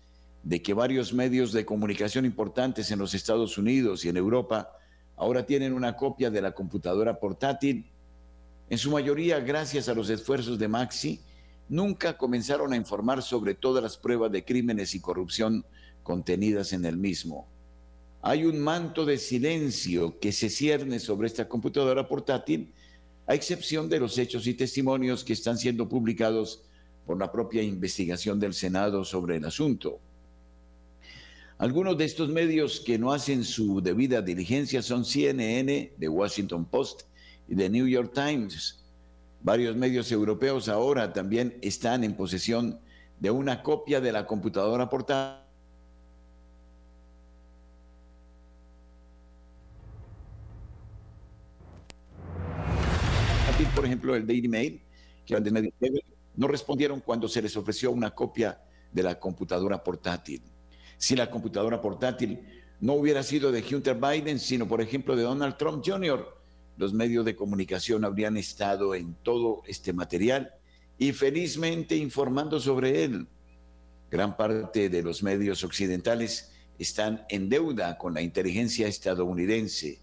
[0.43, 4.77] de que varios medios de comunicación importantes en los Estados Unidos y en Europa
[5.17, 7.87] ahora tienen una copia de la computadora portátil,
[8.69, 11.21] en su mayoría gracias a los esfuerzos de Maxi,
[11.69, 15.65] nunca comenzaron a informar sobre todas las pruebas de crímenes y corrupción
[16.03, 17.47] contenidas en el mismo.
[18.23, 22.73] Hay un manto de silencio que se cierne sobre esta computadora portátil,
[23.27, 26.63] a excepción de los hechos y testimonios que están siendo publicados
[27.07, 30.01] por la propia investigación del Senado sobre el asunto.
[31.63, 37.03] Algunos de estos medios que no hacen su debida diligencia son CNN, The Washington Post
[37.47, 38.83] y The New York Times.
[39.43, 42.81] Varios medios europeos ahora también están en posesión
[43.21, 45.39] de una copia de la computadora portátil.
[53.73, 54.83] Por ejemplo, el Daily Mail,
[55.25, 55.41] que
[56.35, 58.61] no respondieron cuando se les ofreció una copia
[58.91, 60.43] de la computadora portátil
[60.97, 62.41] si la computadora portátil
[62.81, 66.27] no hubiera sido de Hunter Biden, sino por ejemplo de Donald Trump Jr.,
[66.77, 70.53] los medios de comunicación habrían estado en todo este material
[70.99, 73.27] y felizmente informando sobre él.
[74.11, 80.01] Gran parte de los medios occidentales están en deuda con la inteligencia estadounidense.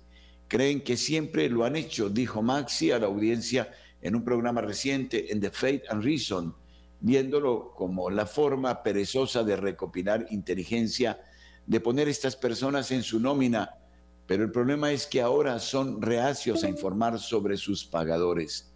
[0.48, 3.72] Creen que siempre lo han hecho, dijo Maxi a la audiencia
[4.02, 6.56] en un programa reciente en The Faith and Reason,
[7.02, 11.22] viéndolo como la forma perezosa de recopilar inteligencia,
[11.66, 13.76] de poner estas personas en su nómina,
[14.26, 18.72] pero el problema es que ahora son reacios a informar sobre sus pagadores.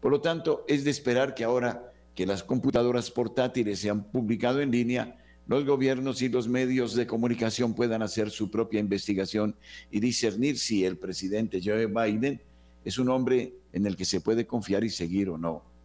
[0.00, 4.60] Por lo tanto, es de esperar que ahora que las computadoras portátiles se han publicado
[4.60, 9.54] en línea, los gobiernos y los medios de comunicación puedan hacer su propia investigación
[9.90, 12.42] y discernir si el presidente Joe Biden
[12.84, 15.75] es un hombre en el que se puede confiar y seguir o no.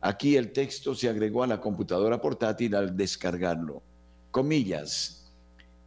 [0.00, 3.82] Aquí el texto se agregó a la computadora portátil al descargarlo.
[4.30, 5.32] Comillas.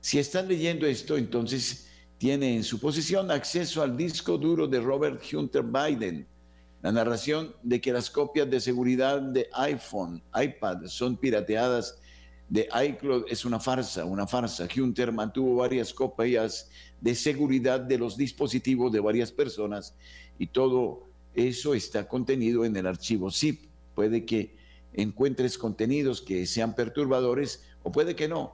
[0.01, 1.87] Si están leyendo esto, entonces
[2.17, 6.27] tiene en su posición acceso al disco duro de Robert Hunter Biden.
[6.81, 11.99] La narración de que las copias de seguridad de iPhone, iPad son pirateadas
[12.49, 14.67] de iCloud es una farsa, una farsa.
[14.75, 19.93] Hunter mantuvo varias copias de seguridad de los dispositivos de varias personas
[20.37, 21.03] y todo
[21.35, 23.68] eso está contenido en el archivo zip
[23.99, 24.55] puede que
[24.93, 28.53] encuentres contenidos que sean perturbadores o puede que no.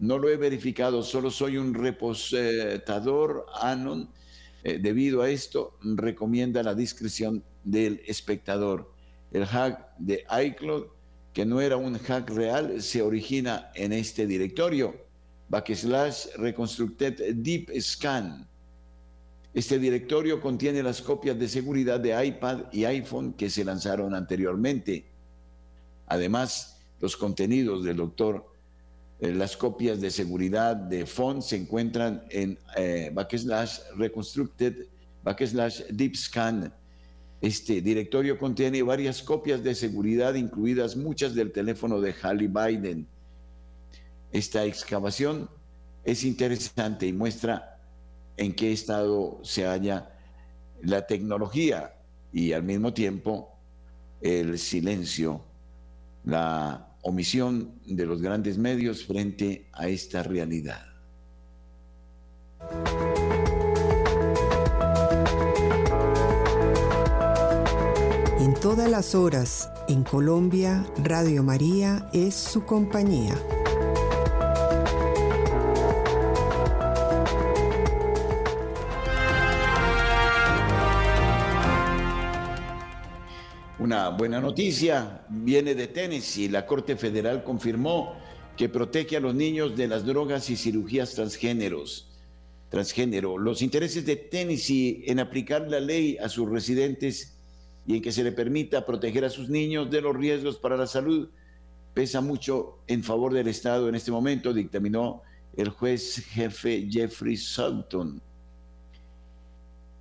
[0.00, 4.10] No lo he verificado, solo soy un repositador Anon.
[4.64, 8.90] Eh, debido a esto, recomienda la discreción del espectador.
[9.30, 10.86] El hack de iCloud,
[11.32, 15.06] que no era un hack real, se origina en este directorio,
[15.50, 18.48] backslash reconstructed deep scan.
[19.54, 25.04] Este directorio contiene las copias de seguridad de iPad y iPhone que se lanzaron anteriormente.
[26.08, 28.52] Además, los contenidos del doctor,
[29.20, 34.88] eh, las copias de seguridad de font se encuentran en eh, backslash reconstructed
[35.22, 36.74] backslash deep scan.
[37.40, 43.06] Este directorio contiene varias copias de seguridad, incluidas muchas del teléfono de Halle Biden.
[44.32, 45.48] Esta excavación
[46.04, 47.73] es interesante y muestra
[48.36, 50.10] en qué estado se halla
[50.82, 51.94] la tecnología
[52.32, 53.56] y al mismo tiempo
[54.20, 55.42] el silencio,
[56.24, 60.86] la omisión de los grandes medios frente a esta realidad.
[68.40, 73.34] En todas las horas, en Colombia, Radio María es su compañía.
[84.16, 86.48] Buena noticia viene de Tennessee.
[86.48, 88.14] La Corte Federal confirmó
[88.56, 92.08] que protege a los niños de las drogas y cirugías transgéneros.
[92.70, 93.38] Transgénero.
[93.38, 97.36] Los intereses de Tennessee en aplicar la ley a sus residentes
[97.86, 100.88] y en que se le permita proteger a sus niños de los riesgos para la
[100.88, 101.28] salud
[101.92, 105.22] pesa mucho en favor del Estado en este momento, dictaminó
[105.56, 108.20] el juez jefe Jeffrey Sutton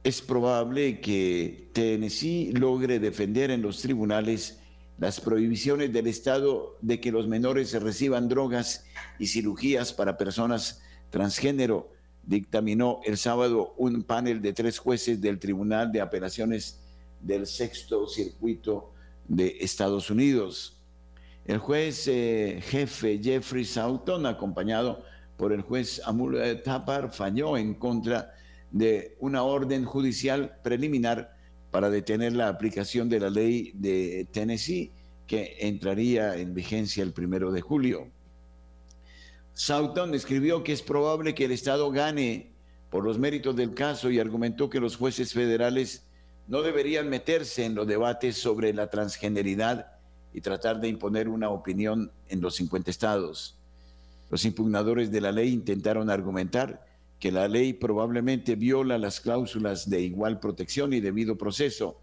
[0.03, 4.59] es probable que Tennessee logre defender en los tribunales
[4.97, 8.85] las prohibiciones del Estado de que los menores reciban drogas
[9.17, 11.89] y cirugías para personas transgénero,
[12.23, 16.79] dictaminó el sábado un panel de tres jueces del Tribunal de Apelaciones
[17.21, 18.93] del Sexto Circuito
[19.27, 20.81] de Estados Unidos.
[21.45, 25.03] El juez eh, jefe Jeffrey Sauton, acompañado
[25.37, 28.42] por el juez Amul Tapar, falló en contra de
[29.19, 31.35] una orden judicial preliminar
[31.71, 34.91] para detener la aplicación de la ley de Tennessee
[35.27, 38.07] que entraría en vigencia el primero de julio.
[39.53, 42.51] Sauton escribió que es probable que el Estado gane
[42.89, 46.05] por los méritos del caso y argumentó que los jueces federales
[46.47, 49.93] no deberían meterse en los debates sobre la transgeneridad
[50.33, 53.57] y tratar de imponer una opinión en los 50 estados.
[54.29, 56.85] Los impugnadores de la ley intentaron argumentar
[57.23, 62.01] que la ley probablemente viola las cláusulas de igual protección y debido proceso,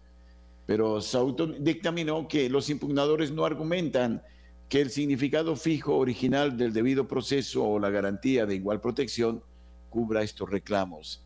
[0.65, 4.23] pero Sauton dictaminó que los impugnadores no argumentan
[4.67, 9.43] que el significado fijo original del debido proceso o la garantía de igual protección
[9.91, 11.23] cubra estos reclamos.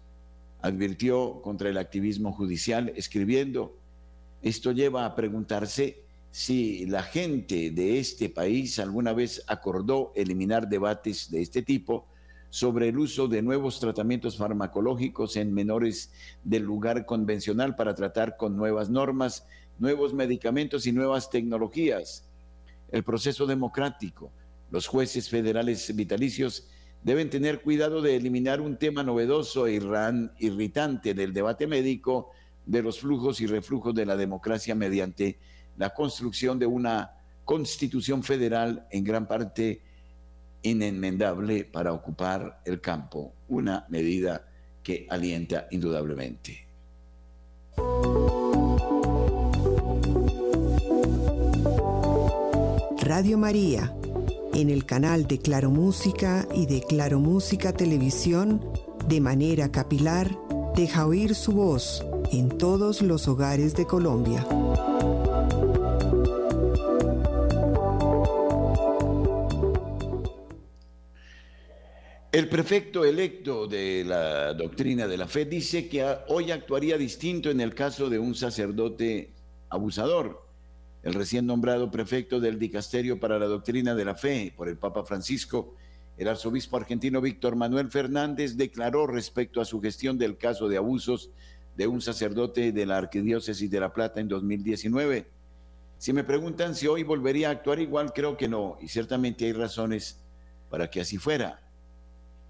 [0.62, 3.78] Advirtió contra el activismo judicial escribiendo,
[4.42, 11.32] esto lleva a preguntarse si la gente de este país alguna vez acordó eliminar debates
[11.32, 12.08] de este tipo
[12.56, 18.56] sobre el uso de nuevos tratamientos farmacológicos en menores del lugar convencional para tratar con
[18.56, 19.46] nuevas normas,
[19.78, 22.24] nuevos medicamentos y nuevas tecnologías.
[22.94, 24.32] El proceso democrático,
[24.72, 26.70] los jueces federales vitalicios
[27.04, 29.74] deben tener cuidado de eliminar un tema novedoso e
[30.40, 32.32] irritante del debate médico
[32.66, 35.40] de los flujos y reflujos de la democracia mediante
[35.76, 39.82] la construcción de una constitución federal en gran parte
[40.66, 44.48] inenmendable para ocupar el campo, una medida
[44.84, 46.68] que alienta indudablemente.
[53.02, 53.96] Radio María,
[54.54, 58.62] en el canal de Claro Música y de Claro Música Televisión,
[59.08, 60.36] de manera capilar,
[60.76, 64.46] deja oír su voz en todos los hogares de Colombia.
[72.36, 77.62] El prefecto electo de la doctrina de la fe dice que hoy actuaría distinto en
[77.62, 79.32] el caso de un sacerdote
[79.70, 80.46] abusador.
[81.02, 85.06] El recién nombrado prefecto del Dicasterio para la Doctrina de la Fe por el Papa
[85.06, 85.76] Francisco,
[86.18, 91.30] el arzobispo argentino Víctor Manuel Fernández declaró respecto a su gestión del caso de abusos
[91.78, 95.26] de un sacerdote de la Arquidiócesis de La Plata en 2019.
[95.98, 99.54] Si me preguntan si hoy volvería a actuar igual, creo que no, y ciertamente hay
[99.54, 100.20] razones
[100.70, 101.65] para que así fuera.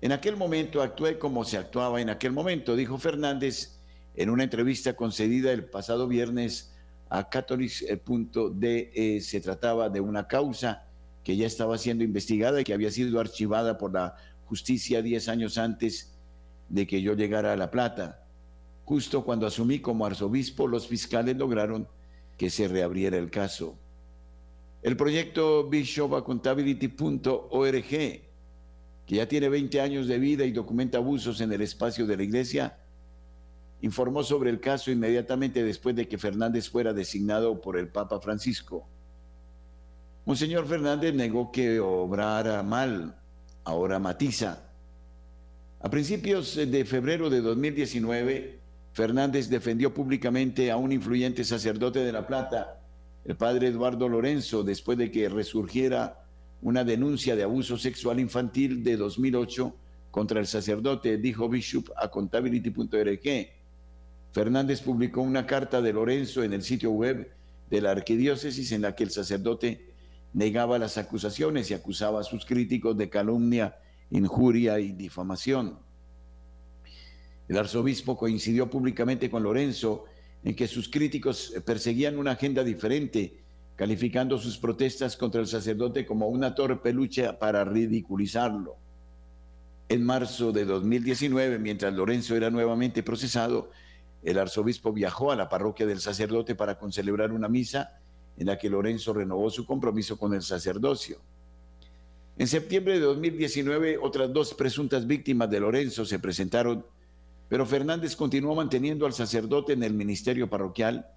[0.02, 3.80] En aquel momento actué como se actuaba en aquel momento, dijo Fernández
[4.16, 6.74] en una entrevista concedida el pasado viernes
[7.10, 9.20] a Catholics.de.
[9.22, 10.86] Se trataba de una causa
[11.24, 14.16] que ya estaba siendo investigada y que había sido archivada por la
[14.46, 16.16] justicia diez años antes
[16.70, 18.22] de que yo llegara a La Plata.
[18.86, 21.88] Justo cuando asumí como arzobispo, los fiscales lograron
[22.38, 23.76] que se reabriera el caso.
[24.84, 28.25] El proyecto bishopaccountability.org
[29.06, 32.24] que ya tiene 20 años de vida y documenta abusos en el espacio de la
[32.24, 32.78] iglesia,
[33.82, 38.88] informó sobre el caso inmediatamente después de que Fernández fuera designado por el Papa Francisco.
[40.26, 43.16] Monseñor Fernández negó que obrara mal,
[43.64, 44.64] ahora matiza.
[45.82, 48.60] A principios de febrero de 2019,
[48.94, 52.82] Fernández defendió públicamente a un influyente sacerdote de La Plata,
[53.24, 56.25] el padre Eduardo Lorenzo, después de que resurgiera
[56.66, 59.76] una denuncia de abuso sexual infantil de 2008
[60.10, 63.50] contra el sacerdote, dijo Bishop a contability.org.
[64.32, 67.32] Fernández publicó una carta de Lorenzo en el sitio web
[67.70, 69.94] de la arquidiócesis en la que el sacerdote
[70.34, 73.78] negaba las acusaciones y acusaba a sus críticos de calumnia,
[74.10, 75.78] injuria y difamación.
[77.48, 80.06] El arzobispo coincidió públicamente con Lorenzo
[80.44, 83.45] en que sus críticos perseguían una agenda diferente,
[83.76, 88.78] calificando sus protestas contra el sacerdote como una torpe lucha para ridiculizarlo.
[89.90, 93.70] En marzo de 2019, mientras Lorenzo era nuevamente procesado,
[94.24, 98.00] el arzobispo viajó a la parroquia del sacerdote para concelebrar una misa
[98.38, 101.20] en la que Lorenzo renovó su compromiso con el sacerdocio.
[102.38, 106.86] En septiembre de 2019, otras dos presuntas víctimas de Lorenzo se presentaron,
[107.48, 111.08] pero Fernández continuó manteniendo al sacerdote en el ministerio parroquial,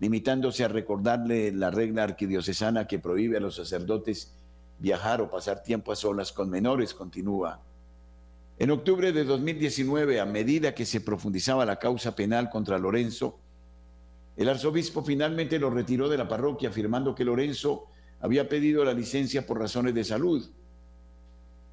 [0.00, 4.32] limitándose a recordarle la regla arquidiocesana que prohíbe a los sacerdotes
[4.78, 7.60] viajar o pasar tiempo a solas con menores, continúa.
[8.58, 13.38] En octubre de 2019, a medida que se profundizaba la causa penal contra Lorenzo,
[14.36, 17.86] el arzobispo finalmente lo retiró de la parroquia, afirmando que Lorenzo
[18.20, 20.50] había pedido la licencia por razones de salud.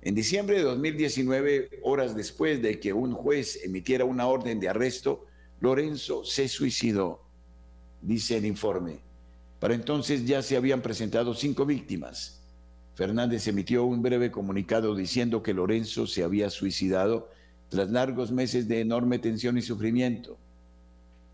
[0.01, 5.25] En diciembre de 2019, horas después de que un juez emitiera una orden de arresto,
[5.59, 7.26] Lorenzo se suicidó,
[8.01, 8.99] dice el informe.
[9.59, 12.43] Para entonces ya se habían presentado cinco víctimas.
[12.95, 17.29] Fernández emitió un breve comunicado diciendo que Lorenzo se había suicidado
[17.69, 20.37] tras largos meses de enorme tensión y sufrimiento.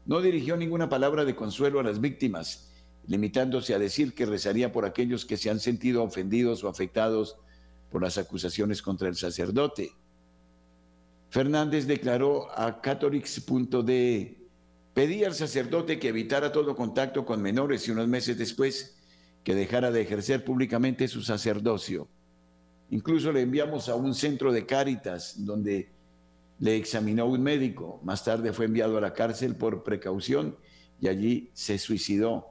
[0.05, 2.69] No dirigió ninguna palabra de consuelo a las víctimas,
[3.07, 7.37] limitándose a decir que rezaría por aquellos que se han sentido ofendidos o afectados
[7.89, 9.91] por las acusaciones contra el sacerdote.
[11.29, 14.42] Fernández declaró a catholics.de,
[14.93, 18.97] pedí al sacerdote que evitara todo contacto con menores y unos meses después
[19.43, 22.07] que dejara de ejercer públicamente su sacerdocio.
[22.89, 25.91] Incluso le enviamos a un centro de Cáritas donde
[26.59, 27.99] le examinó un médico.
[28.03, 30.57] Más tarde fue enviado a la cárcel por precaución
[31.01, 32.47] y allí se suicidó.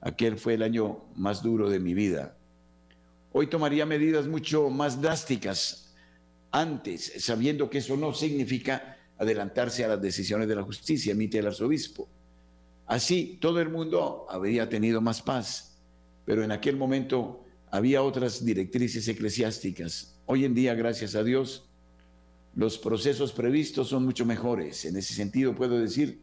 [0.00, 2.36] Aquel fue el año más duro de mi vida.
[3.32, 5.94] Hoy tomaría medidas mucho más drásticas
[6.52, 11.46] antes, sabiendo que eso no significa adelantarse a las decisiones de la justicia, emite el
[11.46, 12.08] arzobispo.
[12.86, 15.70] Así todo el mundo habría tenido más paz
[16.30, 20.16] pero en aquel momento había otras directrices eclesiásticas.
[20.26, 21.68] Hoy en día, gracias a Dios,
[22.54, 24.84] los procesos previstos son mucho mejores.
[24.84, 26.20] En ese sentido puedo decir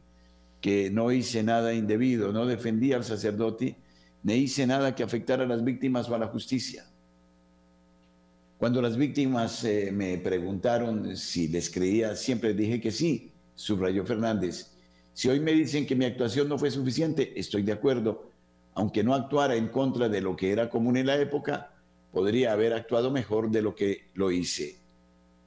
[0.61, 3.75] que no hice nada indebido, no defendí al sacerdote,
[4.23, 6.85] ni hice nada que afectara a las víctimas o a la justicia.
[8.57, 14.71] Cuando las víctimas eh, me preguntaron si les creía, siempre dije que sí, subrayó Fernández.
[15.13, 18.31] Si hoy me dicen que mi actuación no fue suficiente, estoy de acuerdo,
[18.73, 21.71] aunque no actuara en contra de lo que era común en la época,
[22.11, 24.79] podría haber actuado mejor de lo que lo hice.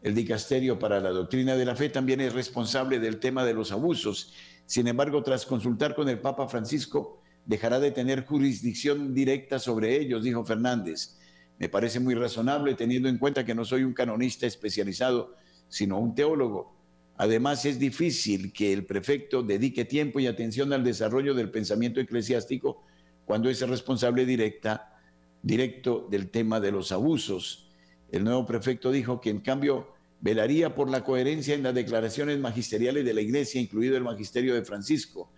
[0.03, 3.73] El dicasterio para la doctrina de la fe también es responsable del tema de los
[3.73, 4.33] abusos.
[4.67, 10.23] Sin embargo, tras consultar con el Papa Francisco, dejará de tener jurisdicción directa sobre ellos,
[10.23, 11.19] dijo Fernández.
[11.61, 15.37] Me parece muy razonable teniendo en cuenta que no soy un canonista especializado,
[15.69, 16.75] sino un teólogo.
[17.19, 22.83] Además, es difícil que el prefecto dedique tiempo y atención al desarrollo del pensamiento eclesiástico
[23.27, 24.99] cuando es el responsable directa,
[25.43, 27.71] directo del tema de los abusos.
[28.11, 29.93] El nuevo prefecto dijo que en cambio
[30.23, 34.65] velaría por la coherencia en las declaraciones magisteriales de la Iglesia, incluido el magisterio de
[34.65, 35.31] Francisco.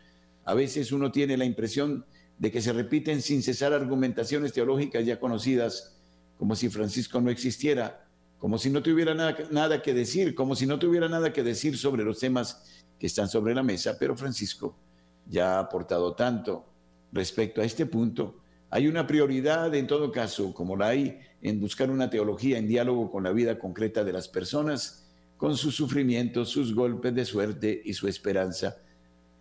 [0.45, 2.07] A veces uno tiene la impresión
[2.39, 5.99] de que se repiten sin cesar argumentaciones teológicas ya conocidas,
[6.43, 8.05] como si Francisco no existiera,
[8.37, 11.79] como si no tuviera nada, nada, que decir, como si no tuviera nada que decir
[11.79, 12.65] sobre los temas
[12.99, 14.77] que están sobre la mesa, pero Francisco
[15.25, 16.67] ya ha aportado tanto
[17.13, 18.41] respecto a este punto,
[18.71, 23.09] hay una prioridad en todo caso, como la hay en buscar una teología en diálogo
[23.09, 27.95] con la vida concreta de las personas, con sus sufrimientos, sus golpes de suerte y
[27.95, 28.79] su esperanza.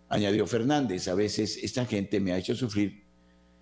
[0.08, 3.02] Añadió Fernández, a veces esta gente me ha hecho sufrir,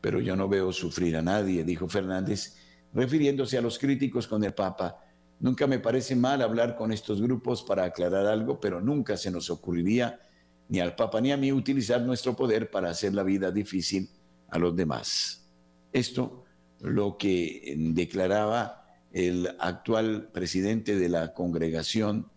[0.02, 2.60] pero yo no veo sufrir a nadie, dijo Fernández,
[2.92, 5.04] refiriéndose a los críticos con el Papa.
[5.38, 9.50] Nunca me parece mal hablar con estos grupos para aclarar algo, pero nunca se nos
[9.50, 10.20] ocurriría
[10.68, 14.08] ni al Papa ni a mí utilizar nuestro poder para hacer la vida difícil
[14.48, 15.48] a los demás.
[15.92, 16.44] Esto
[16.80, 22.30] lo que declaraba el actual presidente de la congregación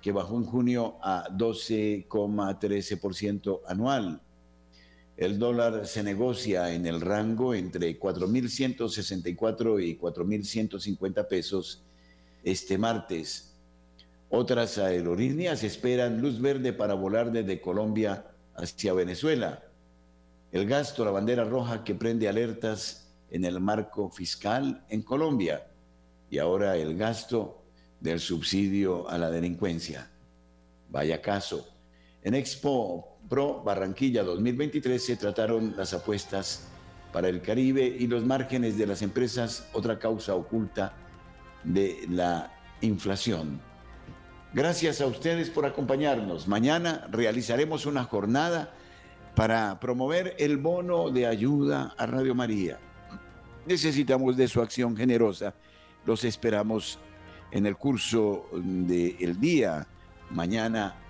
[0.00, 4.22] que bajó en junio a 12,13% anual.
[5.16, 11.84] El dólar se negocia en el rango entre 4.164 y 4.150 pesos
[12.42, 13.54] este martes.
[14.28, 19.62] Otras aerolíneas esperan luz verde para volar desde Colombia hacia Venezuela.
[20.50, 25.66] El gasto, la bandera roja que prende alertas en el marco fiscal en Colombia
[26.28, 27.62] y ahora el gasto
[28.00, 30.10] del subsidio a la delincuencia.
[30.90, 31.68] Vaya caso.
[32.22, 36.68] En Expo Pro Barranquilla 2023 se trataron las apuestas
[37.12, 40.94] para el Caribe y los márgenes de las empresas, otra causa oculta
[41.62, 43.60] de la inflación.
[44.52, 46.46] Gracias a ustedes por acompañarnos.
[46.46, 48.74] Mañana realizaremos una jornada
[49.34, 52.78] para promover el bono de ayuda a Radio María.
[53.66, 55.54] Necesitamos de su acción generosa.
[56.04, 56.98] Los esperamos
[57.50, 59.86] en el curso del día,
[60.30, 61.03] mañana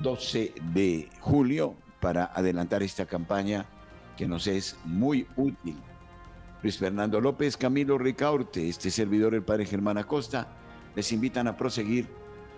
[0.00, 3.66] 12 de julio, para adelantar esta campaña
[4.16, 5.76] que nos es muy útil.
[6.62, 10.48] Luis Fernando López, Camilo Ricaurte, este servidor, el padre Germán Acosta,
[10.94, 12.08] les invitan a proseguir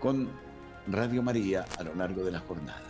[0.01, 0.29] con
[0.89, 2.83] Radio María a lo largo de la jornada.